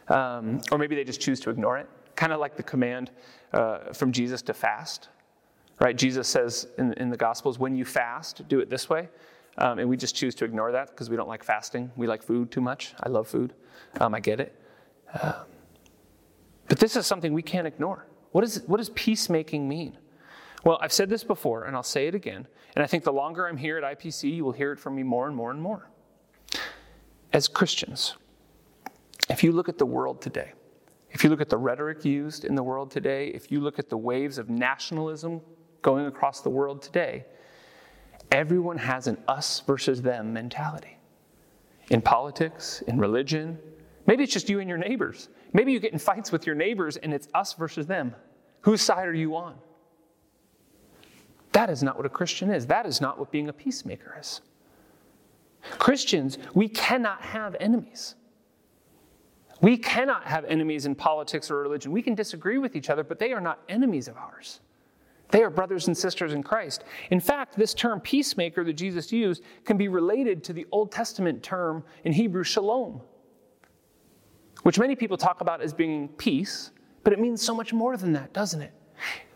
um, 0.09 0.63
or 0.71 0.79
maybe 0.79 0.95
they 0.95 1.05
just 1.05 1.21
choose 1.21 1.39
to 1.41 1.51
ignore 1.51 1.77
it. 1.77 1.87
Kind 2.17 2.33
of 2.33 2.41
like 2.41 2.57
the 2.57 2.63
command 2.63 3.11
uh, 3.53 3.93
from 3.93 4.11
Jesus 4.11 4.41
to 4.43 4.55
fast, 4.55 5.11
right? 5.79 5.95
Jesus 5.95 6.27
says 6.27 6.67
in, 6.79 6.95
in 6.95 7.11
the 7.11 7.17
Gospels, 7.19 7.59
when 7.59 7.77
you 7.77 7.85
fast, 7.85 8.49
do 8.49 8.61
it 8.61 8.71
this 8.71 8.89
way. 8.89 9.11
Um, 9.59 9.81
and 9.81 9.89
we 9.89 9.99
just 9.99 10.17
choose 10.17 10.35
to 10.37 10.47
ignore 10.47 10.73
that 10.73 10.89
because 10.89 11.11
we 11.11 11.17
don't 11.17 11.29
like 11.29 11.45
fasting. 11.45 11.91
We 11.95 12.07
like 12.07 12.23
food 12.23 12.51
too 12.51 12.63
much. 12.63 12.95
I 13.03 13.11
love 13.11 13.29
food. 13.29 13.53
Um, 14.01 14.15
I 14.15 14.21
get 14.21 14.41
it. 14.41 14.59
Um, 15.21 15.35
but 16.69 16.79
this 16.79 16.97
is 16.97 17.07
something 17.07 17.35
we 17.35 17.43
can't 17.43 17.67
ignore. 17.67 18.07
What, 18.33 18.45
is, 18.45 18.63
what 18.67 18.79
does 18.79 18.91
peacemaking 18.91 19.69
mean? 19.69 19.97
Well, 20.65 20.79
I've 20.81 20.93
said 20.93 21.09
this 21.09 21.25
before, 21.25 21.65
and 21.65 21.77
I'll 21.77 21.83
say 21.83 22.07
it 22.07 22.15
again. 22.15 22.47
And 22.75 22.83
I 22.83 22.87
think 22.87 23.05
the 23.05 23.13
longer 23.13 23.47
I'm 23.47 23.57
here 23.57 23.79
at 23.79 23.99
IPC, 23.99 24.35
you 24.35 24.45
will 24.45 24.53
hear 24.53 24.73
it 24.73 24.79
from 24.79 24.95
me 24.95 25.03
more 25.03 25.27
and 25.27 25.37
more 25.37 25.51
and 25.51 25.61
more. 25.61 25.91
As 27.33 27.49
Christians, 27.49 28.17
if 29.29 29.43
you 29.43 29.53
look 29.53 29.69
at 29.69 29.79
the 29.79 29.87
world 29.87 30.21
today, 30.21 30.53
if 31.11 31.23
you 31.23 31.31
look 31.31 31.41
at 31.41 31.51
the 31.51 31.59
rhetoric 31.59 32.05
used 32.05 32.45
in 32.45 32.55
the 32.55 32.63
world 32.63 32.91
today, 32.91 33.29
if 33.29 33.51
you 33.51 33.61
look 33.61 33.79
at 33.79 33.91
the 33.91 33.97
waves 33.97 34.39
of 34.39 34.49
nationalism 34.49 35.41
going 35.83 36.07
across 36.07 36.41
the 36.41 36.51
world 36.51 36.81
today, 36.81 37.27
everyone 38.31 38.79
has 38.79 39.07
an 39.07 39.19
us 39.29 39.61
versus 39.67 40.01
them 40.01 40.33
mentality. 40.33 40.97
In 41.91 42.01
politics, 42.01 42.83
in 42.87 42.99
religion, 42.99 43.59
maybe 44.07 44.25
it's 44.25 44.33
just 44.33 44.49
you 44.49 44.61
and 44.61 44.69
your 44.69 44.79
neighbors. 44.79 45.29
Maybe 45.53 45.73
you 45.73 45.81
get 45.81 45.93
in 45.93 45.99
fights 45.99 46.33
with 46.33 46.47
your 46.47 46.55
neighbors 46.55 46.97
and 46.97 47.13
it's 47.13 47.29
us 47.35 47.53
versus 47.55 47.87
them. 47.87 48.15
Whose 48.63 48.81
side 48.81 49.07
are 49.07 49.15
you 49.15 49.37
on? 49.37 49.57
That 51.53 51.69
is 51.69 51.83
not 51.83 51.97
what 51.97 52.07
a 52.07 52.11
Christian 52.11 52.51
is. 52.51 52.67
That 52.67 52.87
is 52.87 53.01
not 53.01 53.19
what 53.19 53.31
being 53.31 53.49
a 53.49 53.53
peacemaker 53.53 54.17
is. 54.19 54.41
Christians, 55.79 56.39
we 56.55 56.69
cannot 56.69 57.21
have 57.21 57.55
enemies. 57.61 58.15
We 59.61 59.77
cannot 59.77 60.25
have 60.25 60.45
enemies 60.47 60.87
in 60.87 60.95
politics 60.95 61.51
or 61.51 61.57
religion. 61.63 61.93
We 61.93 62.03
can 62.03 62.15
disagree 62.15 62.59
with 62.59 62.75
each 62.75 62.91
other, 62.91 63.05
but 63.05 63.19
they 63.19 63.33
are 63.33 63.41
not 63.41 63.61
enemies 63.69 64.09
of 64.09 64.17
ours. 64.17 64.61
They 65.31 65.43
are 65.43 65.51
brothers 65.51 65.87
and 65.87 65.97
sisters 65.97 66.33
in 66.33 66.43
Christ. 66.43 66.85
In 67.11 67.21
fact, 67.21 67.57
this 67.57 67.73
term 67.73 68.01
peacemaker 68.01 68.65
that 68.65 68.73
Jesus 68.73 69.13
used 69.13 69.43
can 69.65 69.77
be 69.77 69.89
related 69.89 70.43
to 70.45 70.53
the 70.53 70.67
Old 70.73 70.91
Testament 70.91 71.43
term 71.43 71.85
in 72.05 72.13
Hebrew, 72.13 72.43
shalom, 72.43 73.01
which 74.63 74.79
many 74.79 74.95
people 74.95 75.17
talk 75.17 75.41
about 75.41 75.61
as 75.61 75.73
being 75.73 76.09
peace, 76.09 76.71
but 77.05 77.13
it 77.13 77.21
means 77.21 77.43
so 77.43 77.55
much 77.55 77.73
more 77.73 77.97
than 77.97 78.13
that, 78.13 78.33
doesn't 78.33 78.63
it? 78.63 78.73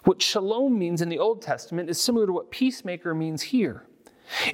What 0.04 0.22
shalom 0.22 0.78
means 0.78 1.02
in 1.02 1.08
the 1.08 1.18
Old 1.18 1.42
Testament 1.42 1.90
is 1.90 2.00
similar 2.00 2.26
to 2.26 2.32
what 2.32 2.50
peacemaker 2.50 3.14
means 3.14 3.42
here. 3.42 3.86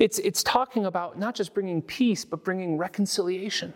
It's, 0.01 0.19
it's 0.19 0.43
talking 0.43 0.87
about 0.87 1.19
not 1.19 1.35
just 1.35 1.53
bringing 1.53 1.83
peace, 1.83 2.25
but 2.25 2.43
bringing 2.45 2.79
reconciliation. 2.79 3.75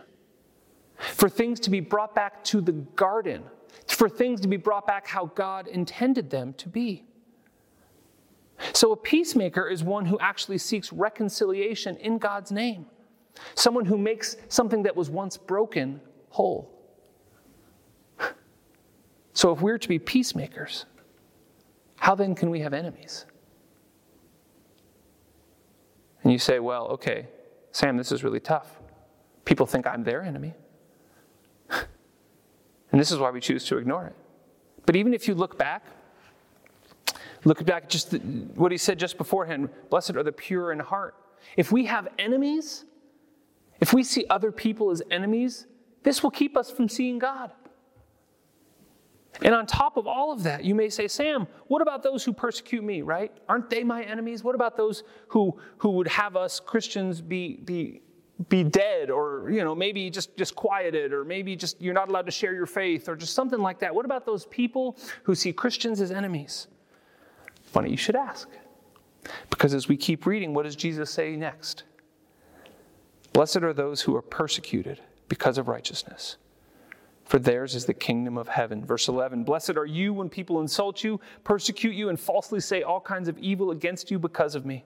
For 0.96 1.28
things 1.28 1.60
to 1.60 1.70
be 1.70 1.80
brought 1.80 2.14
back 2.14 2.42
to 2.44 2.60
the 2.62 2.72
garden, 2.72 3.42
for 3.88 4.08
things 4.08 4.40
to 4.40 4.48
be 4.48 4.56
brought 4.56 4.86
back 4.86 5.06
how 5.06 5.26
God 5.26 5.68
intended 5.68 6.30
them 6.30 6.54
to 6.54 6.68
be. 6.68 7.04
So, 8.72 8.92
a 8.92 8.96
peacemaker 8.96 9.68
is 9.68 9.84
one 9.84 10.06
who 10.06 10.18
actually 10.18 10.56
seeks 10.56 10.90
reconciliation 10.90 11.96
in 11.98 12.16
God's 12.16 12.50
name, 12.50 12.86
someone 13.54 13.84
who 13.84 13.98
makes 13.98 14.38
something 14.48 14.82
that 14.84 14.96
was 14.96 15.10
once 15.10 15.36
broken 15.36 16.00
whole. 16.30 16.75
So, 19.36 19.52
if 19.52 19.60
we're 19.60 19.76
to 19.76 19.88
be 19.88 19.98
peacemakers, 19.98 20.86
how 21.96 22.14
then 22.14 22.34
can 22.34 22.48
we 22.48 22.60
have 22.60 22.72
enemies? 22.72 23.26
And 26.22 26.32
you 26.32 26.38
say, 26.38 26.58
well, 26.58 26.86
okay, 26.86 27.26
Sam, 27.70 27.98
this 27.98 28.12
is 28.12 28.24
really 28.24 28.40
tough. 28.40 28.80
People 29.44 29.66
think 29.66 29.86
I'm 29.86 30.04
their 30.04 30.22
enemy. 30.22 30.54
and 31.70 32.98
this 32.98 33.12
is 33.12 33.18
why 33.18 33.28
we 33.28 33.42
choose 33.42 33.66
to 33.66 33.76
ignore 33.76 34.06
it. 34.06 34.14
But 34.86 34.96
even 34.96 35.12
if 35.12 35.28
you 35.28 35.34
look 35.34 35.58
back, 35.58 35.84
look 37.44 37.62
back 37.66 37.84
at 37.84 37.90
just 37.90 38.12
the, 38.12 38.18
what 38.54 38.72
he 38.72 38.78
said 38.78 38.98
just 38.98 39.18
beforehand 39.18 39.68
blessed 39.90 40.16
are 40.16 40.22
the 40.22 40.32
pure 40.32 40.72
in 40.72 40.78
heart. 40.78 41.14
If 41.58 41.70
we 41.70 41.84
have 41.84 42.08
enemies, 42.18 42.86
if 43.80 43.92
we 43.92 44.02
see 44.02 44.24
other 44.30 44.50
people 44.50 44.90
as 44.90 45.02
enemies, 45.10 45.66
this 46.04 46.22
will 46.22 46.30
keep 46.30 46.56
us 46.56 46.70
from 46.70 46.88
seeing 46.88 47.18
God. 47.18 47.50
And 49.42 49.54
on 49.54 49.66
top 49.66 49.96
of 49.96 50.06
all 50.06 50.32
of 50.32 50.42
that, 50.44 50.64
you 50.64 50.74
may 50.74 50.88
say, 50.88 51.08
Sam, 51.08 51.46
what 51.66 51.82
about 51.82 52.02
those 52.02 52.24
who 52.24 52.32
persecute 52.32 52.82
me, 52.82 53.02
right? 53.02 53.32
Aren't 53.48 53.70
they 53.70 53.84
my 53.84 54.02
enemies? 54.02 54.42
What 54.42 54.54
about 54.54 54.76
those 54.76 55.02
who, 55.28 55.58
who 55.78 55.90
would 55.90 56.08
have 56.08 56.36
us 56.36 56.60
Christians 56.60 57.20
be, 57.20 57.56
be, 57.64 58.00
be 58.48 58.64
dead 58.64 59.10
or, 59.10 59.50
you 59.50 59.62
know, 59.62 59.74
maybe 59.74 60.10
just, 60.10 60.36
just 60.36 60.54
quieted 60.54 61.12
or 61.12 61.24
maybe 61.24 61.56
just 61.56 61.80
you're 61.80 61.94
not 61.94 62.08
allowed 62.08 62.26
to 62.26 62.32
share 62.32 62.54
your 62.54 62.66
faith 62.66 63.08
or 63.08 63.16
just 63.16 63.34
something 63.34 63.60
like 63.60 63.78
that? 63.80 63.94
What 63.94 64.04
about 64.04 64.26
those 64.26 64.46
people 64.46 64.96
who 65.22 65.34
see 65.34 65.52
Christians 65.52 66.00
as 66.00 66.10
enemies? 66.10 66.68
Funny 67.64 67.90
you 67.90 67.96
should 67.96 68.16
ask. 68.16 68.48
Because 69.50 69.74
as 69.74 69.88
we 69.88 69.96
keep 69.96 70.26
reading, 70.26 70.54
what 70.54 70.62
does 70.64 70.76
Jesus 70.76 71.10
say 71.10 71.36
next? 71.36 71.84
Blessed 73.32 73.58
are 73.58 73.72
those 73.72 74.00
who 74.02 74.16
are 74.16 74.22
persecuted 74.22 75.00
because 75.28 75.58
of 75.58 75.68
righteousness, 75.68 76.36
for 77.26 77.40
theirs 77.40 77.74
is 77.74 77.84
the 77.84 77.94
kingdom 77.94 78.38
of 78.38 78.48
heaven. 78.48 78.84
Verse 78.84 79.08
11 79.08 79.44
Blessed 79.44 79.76
are 79.76 79.84
you 79.84 80.14
when 80.14 80.30
people 80.30 80.60
insult 80.60 81.04
you, 81.04 81.20
persecute 81.44 81.94
you, 81.94 82.08
and 82.08 82.18
falsely 82.18 82.60
say 82.60 82.82
all 82.82 83.00
kinds 83.00 83.28
of 83.28 83.36
evil 83.38 83.72
against 83.72 84.10
you 84.10 84.18
because 84.18 84.54
of 84.54 84.64
me. 84.64 84.84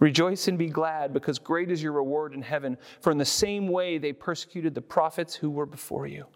Rejoice 0.00 0.48
and 0.48 0.58
be 0.58 0.68
glad, 0.68 1.12
because 1.12 1.38
great 1.38 1.70
is 1.70 1.82
your 1.82 1.92
reward 1.92 2.32
in 2.32 2.42
heaven, 2.42 2.76
for 3.00 3.10
in 3.10 3.18
the 3.18 3.24
same 3.24 3.68
way 3.68 3.98
they 3.98 4.12
persecuted 4.12 4.74
the 4.74 4.80
prophets 4.80 5.34
who 5.34 5.50
were 5.50 5.66
before 5.66 6.06
you. 6.06 6.26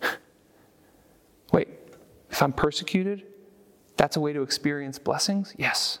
Wait, 1.52 1.68
if 2.30 2.42
I'm 2.42 2.52
persecuted, 2.52 3.26
that's 3.96 4.16
a 4.16 4.20
way 4.20 4.32
to 4.32 4.42
experience 4.42 4.98
blessings? 4.98 5.54
Yes. 5.56 6.00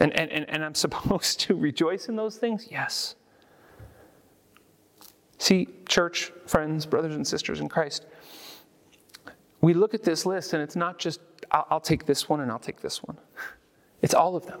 And, 0.00 0.12
and, 0.18 0.30
and, 0.30 0.64
I'm 0.64 0.74
supposed 0.86 1.40
to 1.40 1.54
rejoice 1.54 2.08
in 2.08 2.16
those 2.16 2.36
things? 2.36 2.68
Yes. 2.70 3.16
See, 5.38 5.68
church, 5.88 6.32
friends, 6.46 6.84
brothers 6.84 7.14
and 7.14 7.26
sisters 7.26 7.60
in 7.60 7.68
Christ, 7.68 8.06
we 9.60 9.74
look 9.74 9.94
at 9.94 10.02
this 10.02 10.26
list 10.26 10.52
and 10.52 10.62
it's 10.62 10.76
not 10.76 10.98
just, 10.98 11.20
I'll, 11.50 11.66
I'll 11.70 11.80
take 11.80 12.06
this 12.06 12.28
one 12.28 12.40
and 12.40 12.50
I'll 12.50 12.58
take 12.58 12.80
this 12.80 13.02
one. 13.02 13.18
It's 14.02 14.14
all 14.14 14.36
of 14.36 14.46
them. 14.46 14.60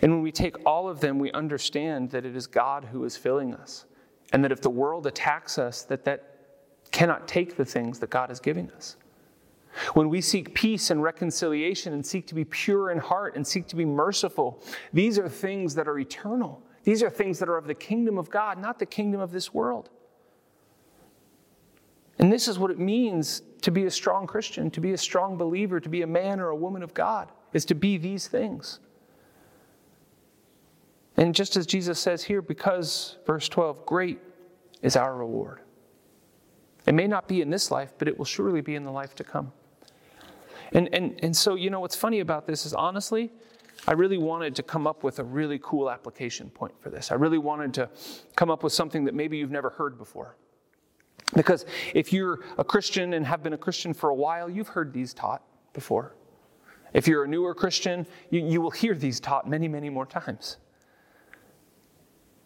And 0.00 0.12
when 0.12 0.22
we 0.22 0.32
take 0.32 0.56
all 0.66 0.88
of 0.88 1.00
them, 1.00 1.18
we 1.18 1.30
understand 1.32 2.10
that 2.10 2.24
it 2.24 2.36
is 2.36 2.46
God 2.46 2.84
who 2.84 3.04
is 3.04 3.16
filling 3.16 3.54
us. 3.54 3.84
And 4.32 4.42
that 4.44 4.52
if 4.52 4.60
the 4.60 4.70
world 4.70 5.06
attacks 5.06 5.58
us, 5.58 5.82
that 5.84 6.04
that 6.04 6.32
cannot 6.90 7.26
take 7.26 7.56
the 7.56 7.64
things 7.64 7.98
that 7.98 8.10
God 8.10 8.30
is 8.30 8.40
giving 8.40 8.70
us. 8.72 8.96
When 9.94 10.08
we 10.08 10.20
seek 10.20 10.54
peace 10.54 10.90
and 10.90 11.02
reconciliation 11.02 11.94
and 11.94 12.04
seek 12.04 12.26
to 12.28 12.34
be 12.34 12.44
pure 12.44 12.90
in 12.90 12.98
heart 12.98 13.36
and 13.36 13.46
seek 13.46 13.66
to 13.68 13.76
be 13.76 13.84
merciful, 13.84 14.62
these 14.92 15.18
are 15.18 15.28
things 15.28 15.74
that 15.74 15.88
are 15.88 15.98
eternal. 15.98 16.62
These 16.84 17.02
are 17.02 17.10
things 17.10 17.38
that 17.38 17.48
are 17.48 17.56
of 17.56 17.66
the 17.66 17.74
kingdom 17.74 18.18
of 18.18 18.30
God, 18.30 18.58
not 18.58 18.78
the 18.78 18.86
kingdom 18.86 19.20
of 19.20 19.30
this 19.30 19.54
world. 19.54 19.88
And 22.18 22.32
this 22.32 22.48
is 22.48 22.58
what 22.58 22.70
it 22.70 22.78
means 22.78 23.42
to 23.62 23.70
be 23.70 23.84
a 23.84 23.90
strong 23.90 24.26
Christian, 24.26 24.70
to 24.72 24.80
be 24.80 24.92
a 24.92 24.98
strong 24.98 25.36
believer, 25.36 25.80
to 25.80 25.88
be 25.88 26.02
a 26.02 26.06
man 26.06 26.40
or 26.40 26.48
a 26.48 26.56
woman 26.56 26.82
of 26.82 26.94
God, 26.94 27.30
is 27.52 27.64
to 27.66 27.74
be 27.74 27.96
these 27.96 28.28
things. 28.28 28.80
And 31.16 31.34
just 31.34 31.56
as 31.56 31.66
Jesus 31.66 32.00
says 32.00 32.24
here, 32.24 32.42
because, 32.42 33.18
verse 33.26 33.48
12, 33.48 33.86
great 33.86 34.18
is 34.82 34.96
our 34.96 35.14
reward. 35.14 35.60
It 36.86 36.94
may 36.94 37.06
not 37.06 37.28
be 37.28 37.42
in 37.42 37.50
this 37.50 37.70
life, 37.70 37.92
but 37.98 38.08
it 38.08 38.18
will 38.18 38.24
surely 38.24 38.60
be 38.60 38.74
in 38.74 38.84
the 38.84 38.90
life 38.90 39.14
to 39.16 39.24
come. 39.24 39.52
And, 40.72 40.88
and, 40.92 41.18
and 41.22 41.36
so, 41.36 41.54
you 41.54 41.70
know, 41.70 41.80
what's 41.80 41.96
funny 41.96 42.20
about 42.20 42.46
this 42.46 42.66
is 42.66 42.72
honestly, 42.72 43.30
I 43.86 43.92
really 43.92 44.18
wanted 44.18 44.54
to 44.56 44.62
come 44.62 44.86
up 44.86 45.02
with 45.02 45.18
a 45.18 45.24
really 45.24 45.58
cool 45.60 45.90
application 45.90 46.50
point 46.50 46.74
for 46.80 46.90
this. 46.90 47.10
I 47.10 47.16
really 47.16 47.38
wanted 47.38 47.74
to 47.74 47.90
come 48.36 48.50
up 48.50 48.62
with 48.62 48.72
something 48.72 49.04
that 49.04 49.14
maybe 49.14 49.38
you've 49.38 49.50
never 49.50 49.70
heard 49.70 49.98
before. 49.98 50.36
Because 51.34 51.66
if 51.94 52.12
you're 52.12 52.40
a 52.58 52.64
Christian 52.64 53.14
and 53.14 53.26
have 53.26 53.42
been 53.42 53.54
a 53.54 53.58
Christian 53.58 53.92
for 53.92 54.10
a 54.10 54.14
while, 54.14 54.48
you've 54.48 54.68
heard 54.68 54.92
these 54.92 55.12
taught 55.12 55.42
before. 55.72 56.14
If 56.92 57.08
you're 57.08 57.24
a 57.24 57.28
newer 57.28 57.54
Christian, 57.54 58.06
you, 58.30 58.46
you 58.46 58.60
will 58.60 58.70
hear 58.70 58.94
these 58.94 59.18
taught 59.18 59.48
many, 59.48 59.66
many 59.66 59.88
more 59.88 60.06
times. 60.06 60.58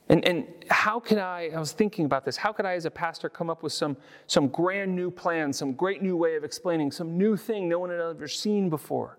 And, 0.08 0.24
and 0.24 0.46
how 0.70 1.00
can 1.00 1.18
I, 1.18 1.50
I 1.50 1.58
was 1.58 1.72
thinking 1.72 2.04
about 2.04 2.24
this, 2.24 2.36
how 2.36 2.52
could 2.52 2.64
I 2.64 2.74
as 2.74 2.84
a 2.84 2.90
pastor 2.90 3.28
come 3.28 3.50
up 3.50 3.64
with 3.64 3.72
some, 3.72 3.96
some 4.28 4.46
grand 4.48 4.94
new 4.94 5.10
plan, 5.10 5.52
some 5.52 5.72
great 5.72 6.00
new 6.00 6.16
way 6.16 6.36
of 6.36 6.44
explaining, 6.44 6.92
some 6.92 7.18
new 7.18 7.36
thing 7.36 7.68
no 7.68 7.80
one 7.80 7.90
had 7.90 7.98
ever 7.98 8.28
seen 8.28 8.70
before? 8.70 9.18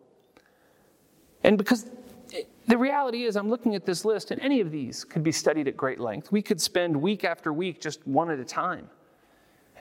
And 1.44 1.58
because 1.58 1.90
the 2.68 2.78
reality 2.78 3.24
is, 3.24 3.38
I'm 3.38 3.50
looking 3.50 3.76
at 3.76 3.86
this 3.86 4.04
list, 4.04 4.32
and 4.32 4.42
any 4.42 4.60
of 4.60 4.72
these 4.72 5.06
could 5.06 5.24
be 5.24 5.32
studied 5.32 5.70
at 5.70 5.78
great 5.78 6.02
length. 6.02 6.34
We 6.34 6.42
could 6.42 6.60
spend 6.60 6.96
week 6.96 7.24
after 7.24 7.54
week 7.54 7.80
just 7.80 8.06
one 8.06 8.30
at 8.30 8.40
a 8.40 8.46
time 8.46 8.90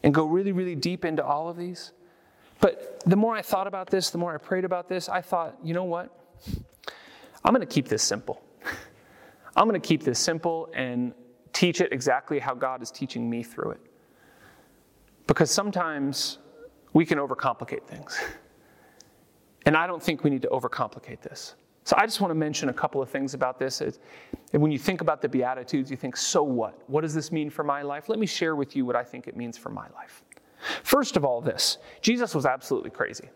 and 0.04 0.14
go 0.14 0.24
really, 0.24 0.52
really 0.52 0.76
deep 0.76 1.04
into 1.04 1.24
all 1.24 1.48
of 1.48 1.56
these. 1.56 1.90
But 2.60 3.02
the 3.04 3.16
more 3.16 3.34
I 3.34 3.42
thought 3.42 3.66
about 3.66 3.90
this, 3.90 4.10
the 4.10 4.18
more 4.18 4.32
I 4.32 4.38
prayed 4.38 4.64
about 4.64 4.88
this, 4.88 5.08
I 5.08 5.20
thought, 5.20 5.58
you 5.64 5.74
know 5.74 5.84
what? 5.84 6.16
I'm 7.44 7.52
going 7.52 7.66
to 7.66 7.74
keep 7.74 7.88
this 7.88 8.04
simple. 8.04 8.40
I'm 9.56 9.68
going 9.68 9.80
to 9.80 9.86
keep 9.86 10.04
this 10.04 10.20
simple 10.20 10.70
and 10.72 11.12
teach 11.52 11.80
it 11.80 11.92
exactly 11.92 12.38
how 12.38 12.54
God 12.54 12.82
is 12.82 12.92
teaching 12.92 13.28
me 13.28 13.42
through 13.42 13.72
it. 13.72 13.80
Because 15.26 15.50
sometimes 15.50 16.38
we 16.92 17.04
can 17.04 17.18
overcomplicate 17.18 17.84
things. 17.84 18.18
And 19.66 19.76
I 19.76 19.88
don't 19.88 20.00
think 20.00 20.22
we 20.22 20.30
need 20.30 20.42
to 20.42 20.48
overcomplicate 20.48 21.22
this. 21.22 21.56
So 21.86 21.94
I 21.96 22.04
just 22.04 22.20
want 22.20 22.32
to 22.32 22.34
mention 22.34 22.68
a 22.68 22.72
couple 22.72 23.00
of 23.00 23.08
things 23.08 23.32
about 23.32 23.60
this. 23.60 23.80
And 23.80 24.60
when 24.60 24.72
you 24.72 24.78
think 24.78 25.02
about 25.02 25.22
the 25.22 25.28
Beatitudes, 25.28 25.88
you 25.88 25.96
think, 25.96 26.16
so 26.16 26.42
what? 26.42 26.76
What 26.88 27.02
does 27.02 27.14
this 27.14 27.30
mean 27.30 27.48
for 27.48 27.62
my 27.62 27.82
life? 27.82 28.08
Let 28.08 28.18
me 28.18 28.26
share 28.26 28.56
with 28.56 28.74
you 28.74 28.84
what 28.84 28.96
I 28.96 29.04
think 29.04 29.28
it 29.28 29.36
means 29.36 29.56
for 29.56 29.68
my 29.68 29.86
life. 29.94 30.24
First 30.82 31.16
of 31.16 31.24
all, 31.24 31.40
this 31.40 31.78
Jesus 32.00 32.34
was 32.34 32.44
absolutely 32.44 32.90
crazy. 32.90 33.30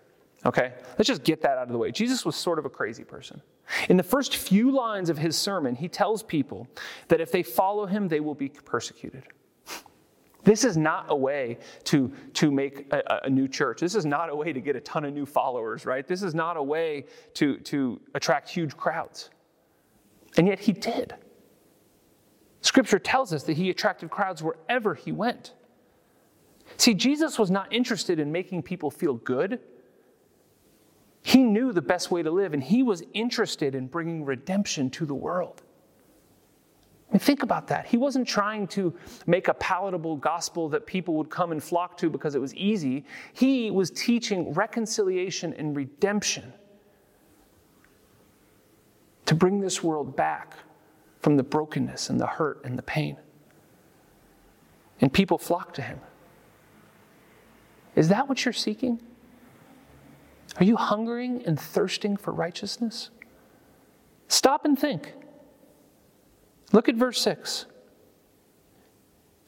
Okay? 0.45 0.73
Let's 0.99 1.07
just 1.07 1.23
get 1.23 1.41
that 1.43 1.59
out 1.59 1.65
of 1.65 1.69
the 1.69 1.79
way. 1.79 1.93
Jesus 1.93 2.25
was 2.25 2.35
sort 2.35 2.59
of 2.59 2.65
a 2.65 2.71
crazy 2.71 3.05
person. 3.05 3.41
In 3.89 3.97
the 3.97 4.03
first 4.03 4.35
few 4.35 4.73
lines 4.73 5.11
of 5.11 5.19
his 5.19 5.37
sermon, 5.37 5.77
he 5.77 5.87
tells 5.87 6.25
people 6.25 6.67
that 7.07 7.21
if 7.21 7.31
they 7.31 7.45
follow 7.45 7.87
him, 7.87 8.09
they 8.09 8.19
will 8.19 8.35
be 8.35 8.49
persecuted. 8.49 9.29
This 10.43 10.65
is 10.65 10.77
not 10.77 11.07
a 11.09 11.17
way 11.17 11.59
to, 11.85 12.13
to 12.35 12.51
make 12.51 12.93
a, 12.93 13.21
a, 13.25 13.31
new 13.31 13.47
church. 13.47 13.81
This 13.81 13.95
is 13.95 14.07
not 14.07 14.31
a 14.31 14.35
way 14.35 14.53
to 14.53 14.61
get 14.61 14.75
a 14.75 14.81
ton 14.81 15.05
of 15.05 15.13
new 15.13 15.27
followers, 15.27 15.85
right? 15.85 16.07
This 16.07 16.23
is 16.23 16.35
not 16.35 16.57
a 16.57 16.63
way 16.63 17.05
to, 17.35 17.59
to 17.59 18.01
attract 18.15 18.49
huge 18.49 18.77
crowds. 18.77 19.31
And 20.37 20.47
yet 20.47 20.59
he 20.59 20.73
did. 20.73 21.15
Scripture 22.63 22.99
tells 22.99 23.33
us 23.33 23.43
that 23.45 23.57
he 23.57 23.71
attracted 23.71 24.11
crowds 24.11 24.43
wherever 24.43 24.95
he 24.95 25.13
went. 25.13 25.55
See, 26.77 26.95
Jesus 26.95 27.39
was 27.39 27.51
not 27.51 27.73
interested 27.73 28.19
in 28.19 28.31
making 28.31 28.63
people 28.63 28.91
feel 28.91 29.15
good. 29.15 29.61
He 31.23 31.43
knew 31.43 31.73
the 31.73 31.83
best 31.83 32.11
way 32.11 32.23
to 32.23 32.31
live, 32.31 32.55
and 32.55 32.63
he 32.63 32.83
was 32.83 33.03
interested 33.13 33.75
in 33.75 33.89
bringing 33.89 34.25
redemption 34.25 34.89
to 34.91 35.05
the 35.05 35.15
world. 35.15 35.63
Think 37.19 37.43
about 37.43 37.67
that. 37.69 37.87
He 37.87 37.97
wasn't 37.97 38.29
trying 38.29 38.69
to 38.69 38.95
make 39.27 39.49
a 39.49 39.55
palatable 39.55 40.17
gospel 40.17 40.69
that 40.69 40.87
people 40.87 41.15
would 41.15 41.29
come 41.29 41.51
and 41.51 41.63
flock 41.63 41.97
to 41.99 42.09
because 42.09 42.37
it 42.37 42.41
was 42.41 42.55
easy. 42.55 43.05
He 43.33 43.71
was 43.71 43.91
teaching 43.91 44.53
reconciliation 44.55 45.53
and 45.55 45.77
redemption 45.77 46.53
to 49.27 49.35
bring 49.35 49.61
this 49.61 49.83
world 49.83 50.15
back 50.15 50.55
from 51.19 51.37
the 51.37 51.43
brokenness 51.43 52.11
and 52.11 52.21
the 52.21 52.27
hurt 52.27 52.65
and 52.65 52.79
the 52.79 52.83
pain. 52.83 53.17
And 55.01 55.13
people 55.13 55.37
flock 55.37 55.75
to 55.75 55.83
him. 55.83 56.01
Is 57.97 58.09
that 58.09 58.29
what 58.29 58.45
you're 58.45 58.53
seeking? 58.53 59.01
Are 60.59 60.65
you 60.65 60.77
hungering 60.77 61.43
and 61.45 61.59
thirsting 61.59 62.17
for 62.17 62.33
righteousness? 62.33 63.11
Stop 64.29 64.65
and 64.65 64.79
think. 64.79 65.13
Look 66.73 66.89
at 66.89 66.95
verse 66.95 67.21
6. 67.21 67.67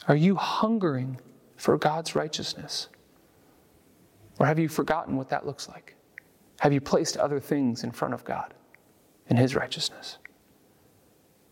Are 0.09 0.17
you 0.17 0.35
hungering 0.35 1.21
for 1.57 1.79
God's 1.79 2.15
righteousness? 2.15 2.89
Or 4.39 4.47
have 4.47 4.59
you 4.59 4.69
forgotten 4.69 5.17
what 5.17 5.29
that 5.29 5.47
looks 5.47 5.69
like? 5.69 5.95
Have 6.61 6.73
you 6.73 6.81
placed 6.81 7.17
other 7.17 7.39
things 7.39 7.85
in 7.85 7.93
front 7.93 8.15
of 8.15 8.25
God 8.25 8.55
and 9.29 9.39
His 9.39 9.55
righteousness? 9.55 10.19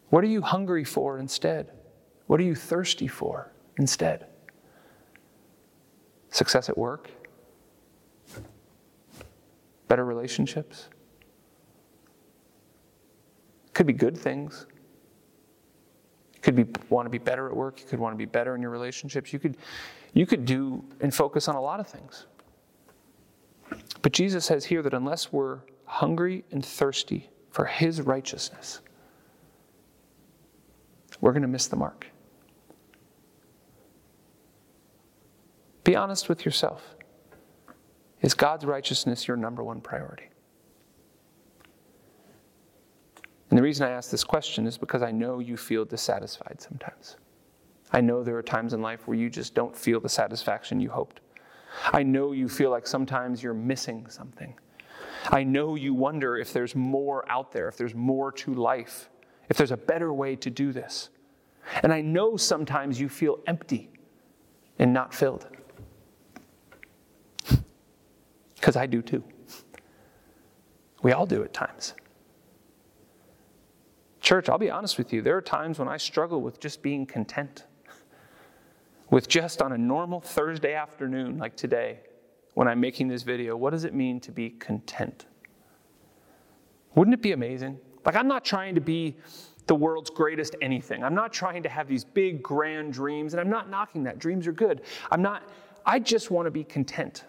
What 0.09 0.25
are 0.25 0.29
you 0.29 0.43
hungry 0.43 0.85
for 0.85 1.19
instead? 1.19 1.71
What 2.27 2.41
are 2.41 2.45
you 2.45 2.55
thirsty 2.55 3.07
for 3.07 3.53
instead? 3.79 4.27
Success 6.31 6.69
at 6.69 6.77
work? 6.77 7.11
better 9.91 10.05
relationships. 10.05 10.89
Could 13.75 13.89
be 13.89 13.93
good 13.93 14.17
things. 14.17 14.67
You 16.41 16.43
could 16.43 16.57
be 16.57 16.81
want 16.89 17.05
to 17.05 17.11
be 17.11 17.19
better 17.19 17.47
at 17.49 17.55
work. 17.55 17.81
You 17.81 17.87
could 17.87 17.99
want 17.99 18.15
to 18.15 18.17
be 18.17 18.25
better 18.25 18.55
in 18.55 18.63
your 18.63 18.71
relationships. 18.71 19.31
You 19.31 19.39
could, 19.39 19.59
you 20.15 20.25
could 20.25 20.47
do 20.47 20.83
and 21.01 21.15
focus 21.15 21.49
on 21.49 21.55
a 21.55 21.61
lot 21.61 21.81
of 21.81 21.87
things. 21.87 22.27
But 24.01 24.13
Jesus 24.13 24.47
says 24.47 24.65
here 24.65 24.81
that 24.83 24.95
unless 24.95 25.31
we're 25.31 25.59
hungry 25.85 26.45
and 26.51 26.65
thirsty 26.65 27.29
for 27.51 27.67
His 27.67 28.01
righteousness, 28.01 28.81
we're 31.21 31.33
going 31.33 31.43
to 31.43 31.49
miss 31.49 31.67
the 31.67 31.77
mark. 31.77 32.07
Be 35.85 35.95
honest 35.95 36.31
with 36.31 36.47
yourself. 36.47 36.95
Is 38.23 38.33
God's 38.33 38.65
righteousness 38.65 39.29
your 39.29 39.37
number 39.37 39.63
one 39.63 39.83
priority? 39.83 40.30
And 43.51 43.59
the 43.59 43.63
reason 43.63 43.87
I 43.87 43.91
ask 43.91 44.11
this 44.11 44.25
question 44.25 44.67
is 44.67 44.79
because 44.79 45.03
I 45.03 45.11
know 45.11 45.41
you 45.41 45.57
feel 45.57 45.85
dissatisfied 45.85 46.61
sometimes. 46.61 47.17
I 47.93 48.01
know 48.01 48.23
there 48.23 48.37
are 48.37 48.43
times 48.43 48.73
in 48.73 48.81
life 48.81 49.09
where 49.09 49.17
you 49.17 49.29
just 49.29 49.55
don't 49.55 49.77
feel 49.77 49.99
the 49.99 50.09
satisfaction 50.09 50.81
you 50.81 50.89
hoped. 50.89 51.21
I 51.93 52.05
know 52.05 52.33
you 52.33 52.49
feel 52.49 52.71
like 52.71 52.87
sometimes 52.87 53.43
you're 53.43 53.55
missing 53.55 54.09
something. 54.09 54.55
I 55.29 55.43
know 55.43 55.75
you 55.75 55.93
wonder 55.93 56.37
if 56.37 56.53
there's 56.53 56.77
more 56.77 57.29
out 57.31 57.53
there, 57.53 57.69
if 57.69 57.77
there's 57.77 57.95
more 57.95 58.31
to 58.33 58.55
life, 58.55 59.11
if 59.49 59.57
there's 59.57 59.73
a 59.73 59.77
better 59.77 60.13
way 60.13 60.37
to 60.37 60.51
do 60.51 60.73
this. 60.73 61.11
And 61.83 61.93
I 61.93 62.01
know 62.01 62.37
sometimes 62.37 63.01
you 63.01 63.09
feel 63.09 63.41
empty 63.47 63.91
and 64.79 64.93
not 64.93 65.13
filled. 65.13 65.47
Because 68.55 68.77
I 68.77 68.85
do 68.85 69.01
too. 69.01 69.25
We 71.03 71.13
all 71.13 71.25
do 71.25 71.43
at 71.43 71.55
times. 71.55 71.95
Church, 74.31 74.49
I'll 74.49 74.59
be 74.59 74.71
honest 74.71 74.97
with 74.97 75.13
you, 75.13 75.23
there 75.23 75.37
are 75.37 75.43
times 75.43 75.81
when 75.81 75.89
I 75.89 75.97
struggle 75.97 76.41
with 76.41 76.61
just 76.61 76.83
being 76.83 77.05
content. 77.05 77.65
With 79.11 79.27
just 79.27 79.61
on 79.61 79.73
a 79.73 79.77
normal 79.77 80.21
Thursday 80.21 80.73
afternoon 80.73 81.37
like 81.37 81.57
today, 81.57 81.99
when 82.55 82.69
I'm 82.69 82.79
making 82.79 83.09
this 83.09 83.25
video, 83.25 83.57
what 83.57 83.71
does 83.71 83.83
it 83.83 83.93
mean 83.93 84.21
to 84.21 84.31
be 84.31 84.51
content? 84.51 85.27
Wouldn't 86.95 87.13
it 87.13 87.23
be 87.23 87.33
amazing? 87.33 87.81
Like, 88.05 88.15
I'm 88.15 88.29
not 88.29 88.45
trying 88.45 88.77
to 88.77 88.81
be 88.81 89.17
the 89.67 89.75
world's 89.75 90.11
greatest 90.11 90.55
anything. 90.63 91.03
I'm 91.03 91.17
not 91.17 91.33
trying 91.33 91.65
to 91.65 91.69
have 91.69 91.89
these 91.89 92.05
big, 92.05 92.41
grand 92.41 92.93
dreams, 92.93 93.35
and 93.35 93.41
I'm 93.41 93.51
not 93.51 93.69
knocking 93.69 94.05
that. 94.05 94.21
Dreams 94.21 94.47
are 94.47 94.53
good. 94.53 94.83
I'm 95.11 95.23
not, 95.23 95.43
I 95.85 95.99
just 95.99 96.31
want 96.31 96.47
to 96.47 96.53
be 96.53 96.63
content. 96.63 97.25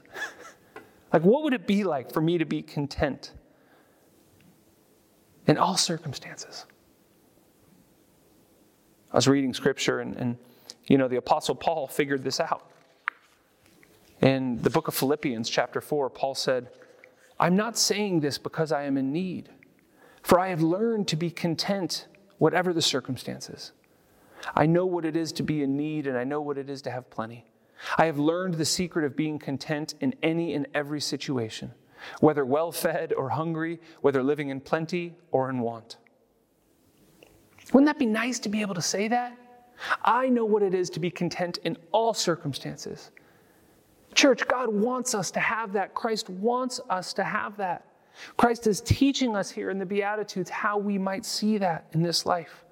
like, 1.14 1.24
what 1.24 1.42
would 1.42 1.54
it 1.54 1.66
be 1.66 1.84
like 1.84 2.14
for 2.14 2.22
me 2.22 2.38
to 2.38 2.46
be 2.46 2.62
content 2.62 3.32
in 5.48 5.58
all 5.58 5.78
circumstances? 5.78 6.68
I 9.12 9.18
was 9.18 9.28
reading 9.28 9.54
scripture, 9.54 10.00
and, 10.00 10.16
and 10.16 10.38
you 10.88 10.98
know, 10.98 11.08
the 11.08 11.18
Apostle 11.18 11.56
Paul 11.56 11.88
figured 11.88 12.24
this 12.24 12.40
out. 12.40 12.72
In 14.22 14.62
the 14.62 14.70
book 14.70 14.88
of 14.88 14.94
Philippians, 14.94 15.50
chapter 15.50 15.82
4, 15.82 16.10
Paul 16.10 16.36
said, 16.36 16.70
I'm 17.40 17.56
not 17.56 17.78
saying 17.78 18.20
this 18.22 18.38
because 18.38 18.72
I 18.72 18.84
am 18.84 18.98
in 18.98 19.12
need, 19.12 19.50
for 20.22 20.40
I 20.40 20.50
have 20.50 20.62
learned 20.62 21.08
to 21.10 21.16
be 21.16 21.30
content, 21.30 22.08
whatever 22.38 22.72
the 22.72 22.82
circumstances. 22.82 23.72
I 24.56 24.66
know 24.66 24.86
what 24.86 25.06
it 25.06 25.16
is 25.16 25.32
to 25.34 25.44
be 25.44 25.62
in 25.64 25.76
need, 25.76 26.08
and 26.08 26.18
I 26.18 26.24
know 26.24 26.40
what 26.40 26.58
it 26.58 26.70
is 26.70 26.82
to 26.84 26.92
have 26.92 27.10
plenty. 27.10 27.46
I 27.98 28.06
have 28.06 28.20
learned 28.20 28.56
the 28.56 28.66
secret 28.66 29.06
of 29.06 29.16
being 29.16 29.40
content 29.40 29.96
in 30.00 30.16
any 30.22 30.54
and 30.54 30.68
every 30.74 31.02
situation, 31.02 31.72
whether 32.20 32.46
well 32.46 32.72
fed 32.72 33.12
or 33.12 33.30
hungry, 33.30 33.80
whether 34.02 34.24
living 34.24 34.50
in 34.50 34.62
plenty 34.62 35.16
or 35.32 35.50
in 35.50 35.60
want. 35.60 35.98
Wouldn't 37.72 37.88
that 37.88 38.00
be 38.00 38.06
nice 38.06 38.40
to 38.40 38.50
be 38.50 38.62
able 38.62 38.76
to 38.76 38.82
say 38.82 39.08
that? 39.08 39.38
I 40.04 40.30
know 40.30 40.46
what 40.46 40.62
it 40.62 40.74
is 40.74 40.90
to 40.92 41.00
be 41.00 41.10
content 41.10 41.60
in 41.64 41.78
all 41.92 42.14
circumstances. 42.14 43.12
Church, 44.14 44.48
God 44.48 44.70
wants 44.70 45.16
us 45.16 45.32
to 45.32 45.40
have 45.40 45.74
that. 45.74 45.94
Christ 45.94 46.30
wants 46.30 46.80
us 46.90 47.14
to 47.14 47.24
have 47.24 47.58
that. 47.58 47.86
Christ 48.38 48.68
is 48.68 48.82
teaching 48.82 49.36
us 49.36 49.50
here 49.50 49.70
in 49.70 49.80
the 49.80 49.86
Beatitudes 49.86 50.50
how 50.50 50.78
we 50.78 50.98
might 50.98 51.26
see 51.26 51.58
that 51.58 51.88
in 51.94 52.04
this 52.04 52.26
life. 52.26 52.66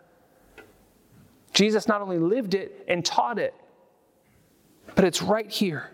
Jesus 1.53 1.87
not 1.87 2.01
only 2.01 2.19
lived 2.19 2.53
it 2.53 2.85
and 2.87 3.03
taught 3.03 3.39
it, 3.39 3.53
but 4.95 5.05
it's 5.05 5.21
right 5.21 5.49
here. 5.49 5.91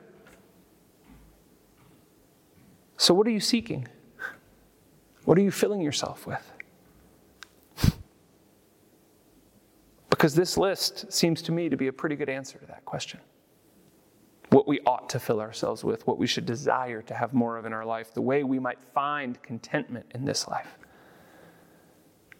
So, 2.98 3.14
what 3.14 3.28
are 3.28 3.32
you 3.32 3.40
seeking? 3.40 3.88
What 5.26 5.38
are 5.38 5.42
you 5.42 5.52
filling 5.52 5.82
yourself 5.82 6.26
with? 6.26 6.52
Because 10.16 10.34
this 10.34 10.58
list 10.58 11.12
seems 11.12 11.42
to 11.42 11.52
me 11.52 11.68
to 11.68 11.76
be 11.76 11.88
a 11.88 11.94
pretty 11.94 12.16
good 12.16 12.30
answer 12.30 12.58
to 12.58 12.66
that 12.68 12.86
question. 12.86 13.20
What 14.50 14.66
we 14.66 14.80
ought 14.86 15.10
to 15.10 15.20
fill 15.20 15.42
ourselves 15.42 15.84
with, 15.84 16.08
what 16.08 16.18
we 16.18 16.26
should 16.26 16.46
desire 16.46 17.02
to 17.02 17.14
have 17.14 17.34
more 17.34 17.58
of 17.58 17.66
in 17.66 17.74
our 17.74 17.84
life, 17.84 18.14
the 18.14 18.22
way 18.22 18.46
we 18.46 18.58
might 18.58 18.82
find 18.94 19.42
contentment 19.44 20.06
in 20.16 20.24
this 20.24 20.48
life. 20.48 20.78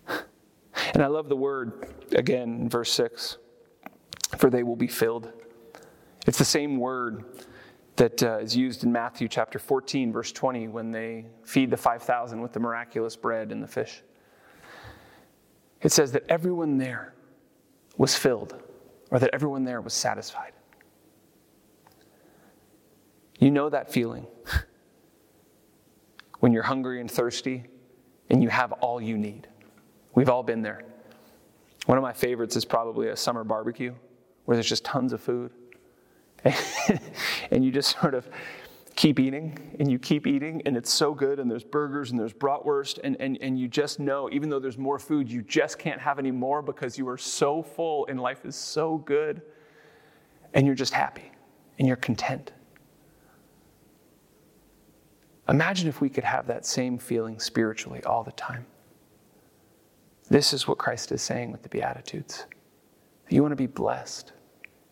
And 0.94 1.04
I 1.04 1.08
love 1.08 1.28
the 1.28 1.36
word 1.36 1.94
again 2.14 2.70
verse 2.70 2.92
6 2.94 3.38
for 4.38 4.50
they 4.50 4.64
will 4.64 4.78
be 4.78 4.88
filled. 4.88 5.34
It's 6.28 6.38
the 6.38 6.46
same 6.46 6.78
word 6.78 7.26
that 7.98 8.24
uh, 8.24 8.38
is 8.38 8.56
used 8.56 8.86
in 8.86 8.92
Matthew 8.94 9.28
chapter 9.28 9.60
14, 9.60 10.14
verse 10.14 10.32
20, 10.32 10.70
when 10.70 10.92
they 10.92 11.26
feed 11.44 11.72
the 11.72 11.78
5,000 11.78 12.40
with 12.42 12.54
the 12.54 12.60
miraculous 12.60 13.18
bread 13.18 13.52
and 13.52 13.62
the 13.62 13.68
fish. 13.68 14.02
It 15.82 15.92
says 15.92 16.14
that 16.14 16.24
everyone 16.30 16.78
there 16.78 17.15
was 17.98 18.16
filled 18.16 18.56
or 19.12 19.20
that 19.20 19.30
everyone 19.34 19.64
there 19.64 19.82
was 19.82 19.94
satisfied. 19.94 20.52
You 23.40 23.52
know 23.52 23.70
that 23.70 23.92
feeling 23.92 24.28
when 26.40 26.52
you're 26.52 26.64
hungry 26.64 27.02
and 27.02 27.10
thirsty 27.10 27.66
and 28.30 28.42
you 28.42 28.50
have 28.50 28.72
all 28.74 29.02
you 29.02 29.18
need. 29.18 29.48
We've 30.14 30.30
all 30.30 30.44
been 30.44 30.62
there. 30.62 30.84
One 31.86 31.98
of 31.98 32.02
my 32.02 32.14
favorites 32.14 32.56
is 32.56 32.66
probably 32.66 33.10
a 33.10 33.16
summer 33.16 33.44
barbecue 33.44 33.94
where 34.46 34.56
there's 34.56 34.70
just 34.70 34.86
tons 34.86 35.14
of 35.14 35.22
food. 35.22 35.52
and 37.52 37.66
you 37.66 37.72
just 37.72 38.00
sort 38.00 38.14
of 38.14 38.28
keep 38.96 39.20
eating 39.20 39.76
and 39.80 39.92
you 39.92 40.00
keep 40.00 40.26
eating 40.26 40.62
and 40.66 40.78
it's 40.78 40.92
so 40.92 41.14
good 41.14 41.40
and 41.40 41.52
there's 41.52 41.66
burgers 41.66 42.12
and 42.12 42.20
there's 42.20 42.34
bratwurst 42.34 42.98
and, 43.04 43.18
and, 43.20 43.38
and 43.42 43.60
you 43.60 43.68
just 43.68 44.00
know 44.00 44.30
even 44.32 44.50
though 44.50 44.60
there's 44.60 44.78
more 44.78 44.98
food 44.98 45.30
you 45.30 45.42
just 45.42 45.78
can't 45.78 46.00
have 46.00 46.18
any 46.18 46.32
more 46.32 46.62
because 46.62 46.98
you 46.98 47.08
are 47.08 47.18
so 47.18 47.62
full 47.62 48.06
and 48.08 48.20
life 48.20 48.46
is 48.46 48.56
so 48.56 48.98
good 49.00 49.42
and 50.54 50.66
you're 50.66 50.76
just 50.76 50.94
happy 50.94 51.30
and 51.78 51.88
you're 51.88 51.98
content. 51.98 52.54
Imagine 55.50 55.90
if 55.90 56.00
we 56.00 56.10
could 56.10 56.24
have 56.24 56.48
that 56.48 56.66
same 56.66 56.98
feeling 56.98 57.38
spiritually 57.38 58.02
all 58.06 58.24
the 58.24 58.32
time. 58.32 58.66
This 60.30 60.54
is 60.54 60.68
what 60.68 60.78
christ 60.78 61.12
is 61.12 61.22
saying 61.22 61.52
with 61.52 61.62
the 61.62 61.70
beatitudes. 61.70 62.46
You 63.30 63.42
want 63.42 63.52
to 63.52 63.58
be 63.58 63.68
blessed. 63.68 64.32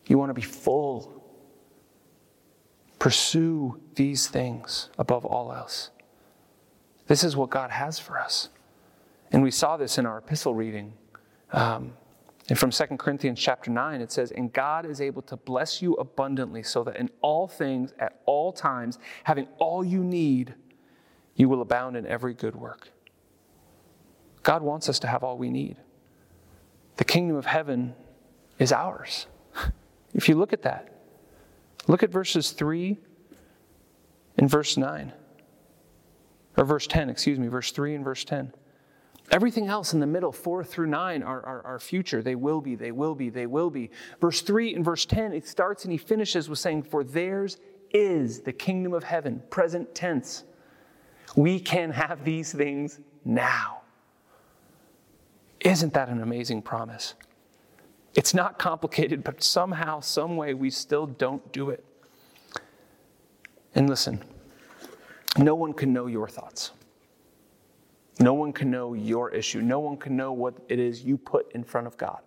You 0.06 0.18
want 0.18 0.28
to 0.28 0.34
be 0.34 0.42
full 0.42 1.13
Pursue 3.04 3.78
these 3.96 4.28
things 4.28 4.88
above 4.96 5.26
all 5.26 5.52
else. 5.52 5.90
This 7.06 7.22
is 7.22 7.36
what 7.36 7.50
God 7.50 7.70
has 7.70 7.98
for 7.98 8.18
us. 8.18 8.48
And 9.30 9.42
we 9.42 9.50
saw 9.50 9.76
this 9.76 9.98
in 9.98 10.06
our 10.06 10.16
epistle 10.16 10.54
reading. 10.54 10.94
Um, 11.52 11.92
and 12.48 12.58
from 12.58 12.70
2 12.70 12.84
Corinthians 12.96 13.38
chapter 13.38 13.70
9, 13.70 14.00
it 14.00 14.10
says, 14.10 14.30
And 14.30 14.50
God 14.50 14.86
is 14.86 15.02
able 15.02 15.20
to 15.20 15.36
bless 15.36 15.82
you 15.82 15.92
abundantly, 15.96 16.62
so 16.62 16.82
that 16.84 16.96
in 16.96 17.10
all 17.20 17.46
things, 17.46 17.92
at 17.98 18.22
all 18.24 18.52
times, 18.52 18.98
having 19.24 19.48
all 19.58 19.84
you 19.84 20.02
need, 20.02 20.54
you 21.34 21.50
will 21.50 21.60
abound 21.60 21.98
in 21.98 22.06
every 22.06 22.32
good 22.32 22.56
work. 22.56 22.88
God 24.42 24.62
wants 24.62 24.88
us 24.88 24.98
to 25.00 25.08
have 25.08 25.22
all 25.22 25.36
we 25.36 25.50
need. 25.50 25.76
The 26.96 27.04
kingdom 27.04 27.36
of 27.36 27.44
heaven 27.44 27.96
is 28.58 28.72
ours. 28.72 29.26
If 30.14 30.28
you 30.28 30.36
look 30.36 30.52
at 30.52 30.62
that, 30.62 30.93
Look 31.86 32.02
at 32.02 32.10
verses 32.10 32.50
3 32.52 32.98
and 34.38 34.48
verse 34.48 34.76
9. 34.76 35.12
Or 36.56 36.64
verse 36.64 36.86
10, 36.86 37.10
excuse 37.10 37.38
me, 37.38 37.48
verse 37.48 37.72
3 37.72 37.96
and 37.96 38.04
verse 38.04 38.24
10. 38.24 38.52
Everything 39.30 39.68
else 39.68 39.94
in 39.94 40.00
the 40.00 40.06
middle, 40.06 40.32
4 40.32 40.62
through 40.64 40.86
9, 40.86 41.22
are, 41.22 41.44
are, 41.44 41.62
are, 41.64 41.78
future. 41.78 42.22
They 42.22 42.34
will 42.34 42.60
be, 42.60 42.74
they 42.74 42.92
will 42.92 43.14
be, 43.14 43.30
they 43.30 43.46
will 43.46 43.70
be. 43.70 43.90
Verse 44.20 44.42
3 44.42 44.74
and 44.74 44.84
verse 44.84 45.06
10, 45.06 45.32
it 45.32 45.48
starts 45.48 45.84
and 45.84 45.92
he 45.92 45.98
finishes 45.98 46.48
with 46.48 46.58
saying, 46.58 46.84
For 46.84 47.02
theirs 47.02 47.56
is 47.92 48.40
the 48.40 48.52
kingdom 48.52 48.92
of 48.92 49.02
heaven, 49.02 49.42
present 49.50 49.94
tense. 49.94 50.44
We 51.36 51.58
can 51.58 51.90
have 51.90 52.24
these 52.24 52.52
things 52.52 53.00
now. 53.24 53.80
Isn't 55.60 55.94
that 55.94 56.10
an 56.10 56.20
amazing 56.20 56.62
promise? 56.62 57.14
It's 58.14 58.32
not 58.32 58.58
complicated, 58.58 59.24
but 59.24 59.42
somehow, 59.42 60.00
some 60.00 60.36
way, 60.36 60.54
we 60.54 60.70
still 60.70 61.06
don't 61.06 61.52
do 61.52 61.70
it. 61.70 61.84
And 63.74 63.90
listen, 63.90 64.22
No 65.36 65.56
one 65.56 65.72
can 65.72 65.92
know 65.92 66.06
your 66.06 66.28
thoughts. 66.28 66.70
No 68.20 68.34
one 68.34 68.52
can 68.52 68.70
know 68.70 68.94
your 68.94 69.30
issue. 69.30 69.60
No 69.60 69.80
one 69.80 69.96
can 69.96 70.16
know 70.16 70.32
what 70.32 70.54
it 70.68 70.78
is 70.78 71.02
you 71.02 71.18
put 71.18 71.50
in 71.52 71.64
front 71.64 71.88
of 71.88 71.96
God. 71.96 72.20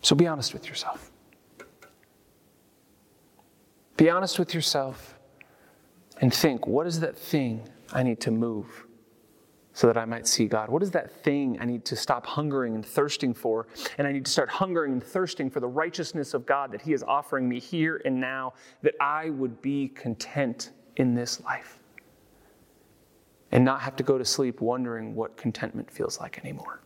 So 0.00 0.16
be 0.16 0.26
honest 0.26 0.54
with 0.54 0.68
yourself. 0.68 1.10
Be 3.96 4.08
honest 4.08 4.38
with 4.38 4.54
yourself 4.54 5.18
and 6.20 6.32
think 6.32 6.66
what 6.66 6.86
is 6.86 7.00
that 7.00 7.16
thing 7.16 7.68
I 7.92 8.02
need 8.02 8.20
to 8.22 8.30
move 8.30 8.86
so 9.72 9.86
that 9.86 9.96
I 9.96 10.04
might 10.04 10.26
see 10.26 10.46
God? 10.46 10.68
What 10.68 10.82
is 10.82 10.90
that 10.92 11.10
thing 11.10 11.58
I 11.60 11.64
need 11.64 11.84
to 11.86 11.96
stop 11.96 12.26
hungering 12.26 12.74
and 12.74 12.84
thirsting 12.84 13.32
for? 13.34 13.66
And 13.98 14.06
I 14.06 14.12
need 14.12 14.24
to 14.26 14.30
start 14.30 14.50
hungering 14.50 14.92
and 14.92 15.02
thirsting 15.02 15.50
for 15.50 15.60
the 15.60 15.68
righteousness 15.68 16.34
of 16.34 16.46
God 16.46 16.72
that 16.72 16.82
He 16.82 16.92
is 16.92 17.02
offering 17.02 17.48
me 17.48 17.58
here 17.58 18.02
and 18.04 18.20
now, 18.20 18.54
that 18.82 18.94
I 19.00 19.30
would 19.30 19.62
be 19.62 19.88
content 19.88 20.70
in 20.96 21.14
this 21.14 21.40
life 21.40 21.78
and 23.50 23.64
not 23.64 23.80
have 23.80 23.96
to 23.96 24.02
go 24.02 24.18
to 24.18 24.24
sleep 24.24 24.60
wondering 24.60 25.14
what 25.14 25.36
contentment 25.36 25.90
feels 25.90 26.20
like 26.20 26.38
anymore. 26.38 26.80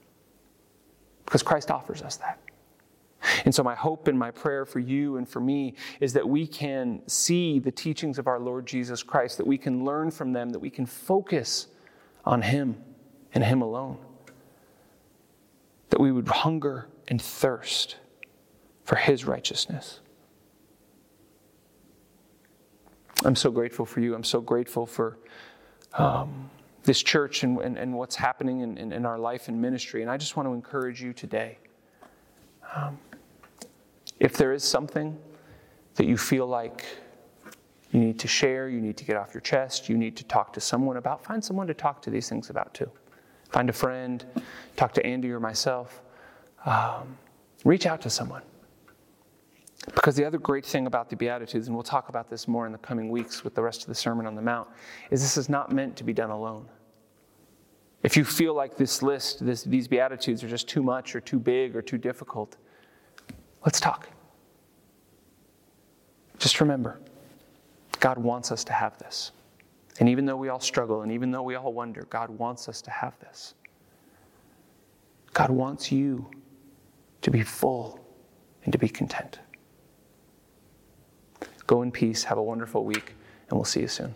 Because 1.24 1.42
Christ 1.42 1.70
offers 1.70 2.02
us 2.02 2.16
that. 2.16 2.40
And 3.44 3.54
so, 3.54 3.62
my 3.62 3.74
hope 3.74 4.08
and 4.08 4.18
my 4.18 4.30
prayer 4.30 4.64
for 4.64 4.78
you 4.78 5.16
and 5.16 5.28
for 5.28 5.40
me 5.40 5.74
is 6.00 6.12
that 6.12 6.28
we 6.28 6.46
can 6.46 7.02
see 7.08 7.58
the 7.58 7.70
teachings 7.70 8.18
of 8.18 8.26
our 8.26 8.38
Lord 8.38 8.66
Jesus 8.66 9.02
Christ, 9.02 9.38
that 9.38 9.46
we 9.46 9.58
can 9.58 9.84
learn 9.84 10.10
from 10.10 10.32
them, 10.32 10.50
that 10.50 10.58
we 10.58 10.70
can 10.70 10.86
focus 10.86 11.68
on 12.26 12.42
Him 12.42 12.76
and 13.32 13.44
Him 13.44 13.62
alone. 13.62 13.98
That 15.90 16.00
we 16.00 16.10
would 16.10 16.28
hunger 16.28 16.88
and 17.08 17.22
thirst 17.22 17.96
for 18.84 18.96
His 18.96 19.24
righteousness. 19.24 20.00
I'm 23.24 23.36
so 23.36 23.50
grateful 23.50 23.86
for 23.86 24.00
you. 24.00 24.14
I'm 24.14 24.24
so 24.24 24.40
grateful 24.40 24.84
for 24.84 25.18
um, 25.94 26.50
this 26.82 27.02
church 27.02 27.42
and, 27.42 27.58
and, 27.60 27.78
and, 27.78 27.94
what's 27.94 28.14
happening 28.14 28.60
in, 28.60 28.76
in, 28.76 28.92
in, 28.92 29.06
our 29.06 29.18
life 29.18 29.48
and 29.48 29.60
ministry. 29.60 30.02
And 30.02 30.10
I 30.10 30.18
just 30.18 30.36
want 30.36 30.46
to 30.46 30.52
encourage 30.52 31.02
you 31.02 31.14
today. 31.14 31.58
Um, 32.74 32.98
if 34.20 34.36
there 34.36 34.52
is 34.52 34.62
something 34.62 35.18
that 35.94 36.06
you 36.06 36.18
feel 36.18 36.46
like 36.46 36.84
you 37.92 38.00
need 38.00 38.18
to 38.18 38.28
share, 38.28 38.68
you 38.68 38.80
need 38.80 38.96
to 38.96 39.04
get 39.04 39.16
off 39.16 39.32
your 39.32 39.40
chest, 39.40 39.88
you 39.88 39.96
need 39.96 40.16
to 40.16 40.24
talk 40.24 40.52
to 40.54 40.60
someone 40.60 40.96
about, 40.96 41.24
find 41.24 41.44
someone 41.44 41.66
to 41.66 41.74
talk 41.74 42.02
to 42.02 42.10
these 42.10 42.28
things 42.28 42.50
about 42.50 42.74
too. 42.74 42.90
Find 43.50 43.70
a 43.70 43.72
friend, 43.72 44.24
talk 44.76 44.92
to 44.94 45.06
Andy 45.06 45.30
or 45.30 45.40
myself. 45.40 46.02
Um, 46.64 47.16
reach 47.64 47.86
out 47.86 48.00
to 48.02 48.10
someone. 48.10 48.42
Because 49.94 50.16
the 50.16 50.24
other 50.24 50.38
great 50.38 50.66
thing 50.66 50.86
about 50.86 51.08
the 51.10 51.16
Beatitudes, 51.16 51.68
and 51.68 51.76
we'll 51.76 51.84
talk 51.84 52.08
about 52.08 52.28
this 52.28 52.48
more 52.48 52.66
in 52.66 52.72
the 52.72 52.78
coming 52.78 53.08
weeks 53.08 53.44
with 53.44 53.54
the 53.54 53.62
rest 53.62 53.82
of 53.82 53.88
the 53.88 53.94
Sermon 53.94 54.26
on 54.26 54.34
the 54.34 54.42
Mount, 54.42 54.68
is 55.10 55.22
this 55.22 55.36
is 55.36 55.48
not 55.48 55.70
meant 55.70 55.94
to 55.96 56.04
be 56.04 56.12
done 56.12 56.30
alone. 56.30 56.66
If 58.02 58.16
you 58.16 58.24
feel 58.24 58.54
like 58.54 58.76
this 58.76 59.02
list, 59.02 59.44
this, 59.44 59.62
these 59.62 59.86
Beatitudes 59.86 60.42
are 60.42 60.48
just 60.48 60.68
too 60.68 60.82
much 60.82 61.14
or 61.14 61.20
too 61.20 61.38
big 61.38 61.76
or 61.76 61.82
too 61.82 61.98
difficult, 61.98 62.56
let's 63.64 63.78
talk. 63.78 64.08
Just 66.38 66.60
remember, 66.60 67.00
God 68.00 68.18
wants 68.18 68.52
us 68.52 68.64
to 68.64 68.72
have 68.72 68.98
this. 68.98 69.32
And 69.98 70.08
even 70.08 70.26
though 70.26 70.36
we 70.36 70.48
all 70.48 70.60
struggle 70.60 71.02
and 71.02 71.10
even 71.10 71.30
though 71.30 71.42
we 71.42 71.54
all 71.54 71.72
wonder, 71.72 72.06
God 72.10 72.30
wants 72.30 72.68
us 72.68 72.82
to 72.82 72.90
have 72.90 73.18
this. 73.20 73.54
God 75.32 75.50
wants 75.50 75.90
you 75.90 76.30
to 77.22 77.30
be 77.30 77.42
full 77.42 78.00
and 78.64 78.72
to 78.72 78.78
be 78.78 78.88
content. 78.88 79.38
Go 81.66 81.82
in 81.82 81.90
peace, 81.90 82.24
have 82.24 82.38
a 82.38 82.42
wonderful 82.42 82.84
week, 82.84 83.14
and 83.48 83.58
we'll 83.58 83.64
see 83.64 83.80
you 83.80 83.88
soon. 83.88 84.14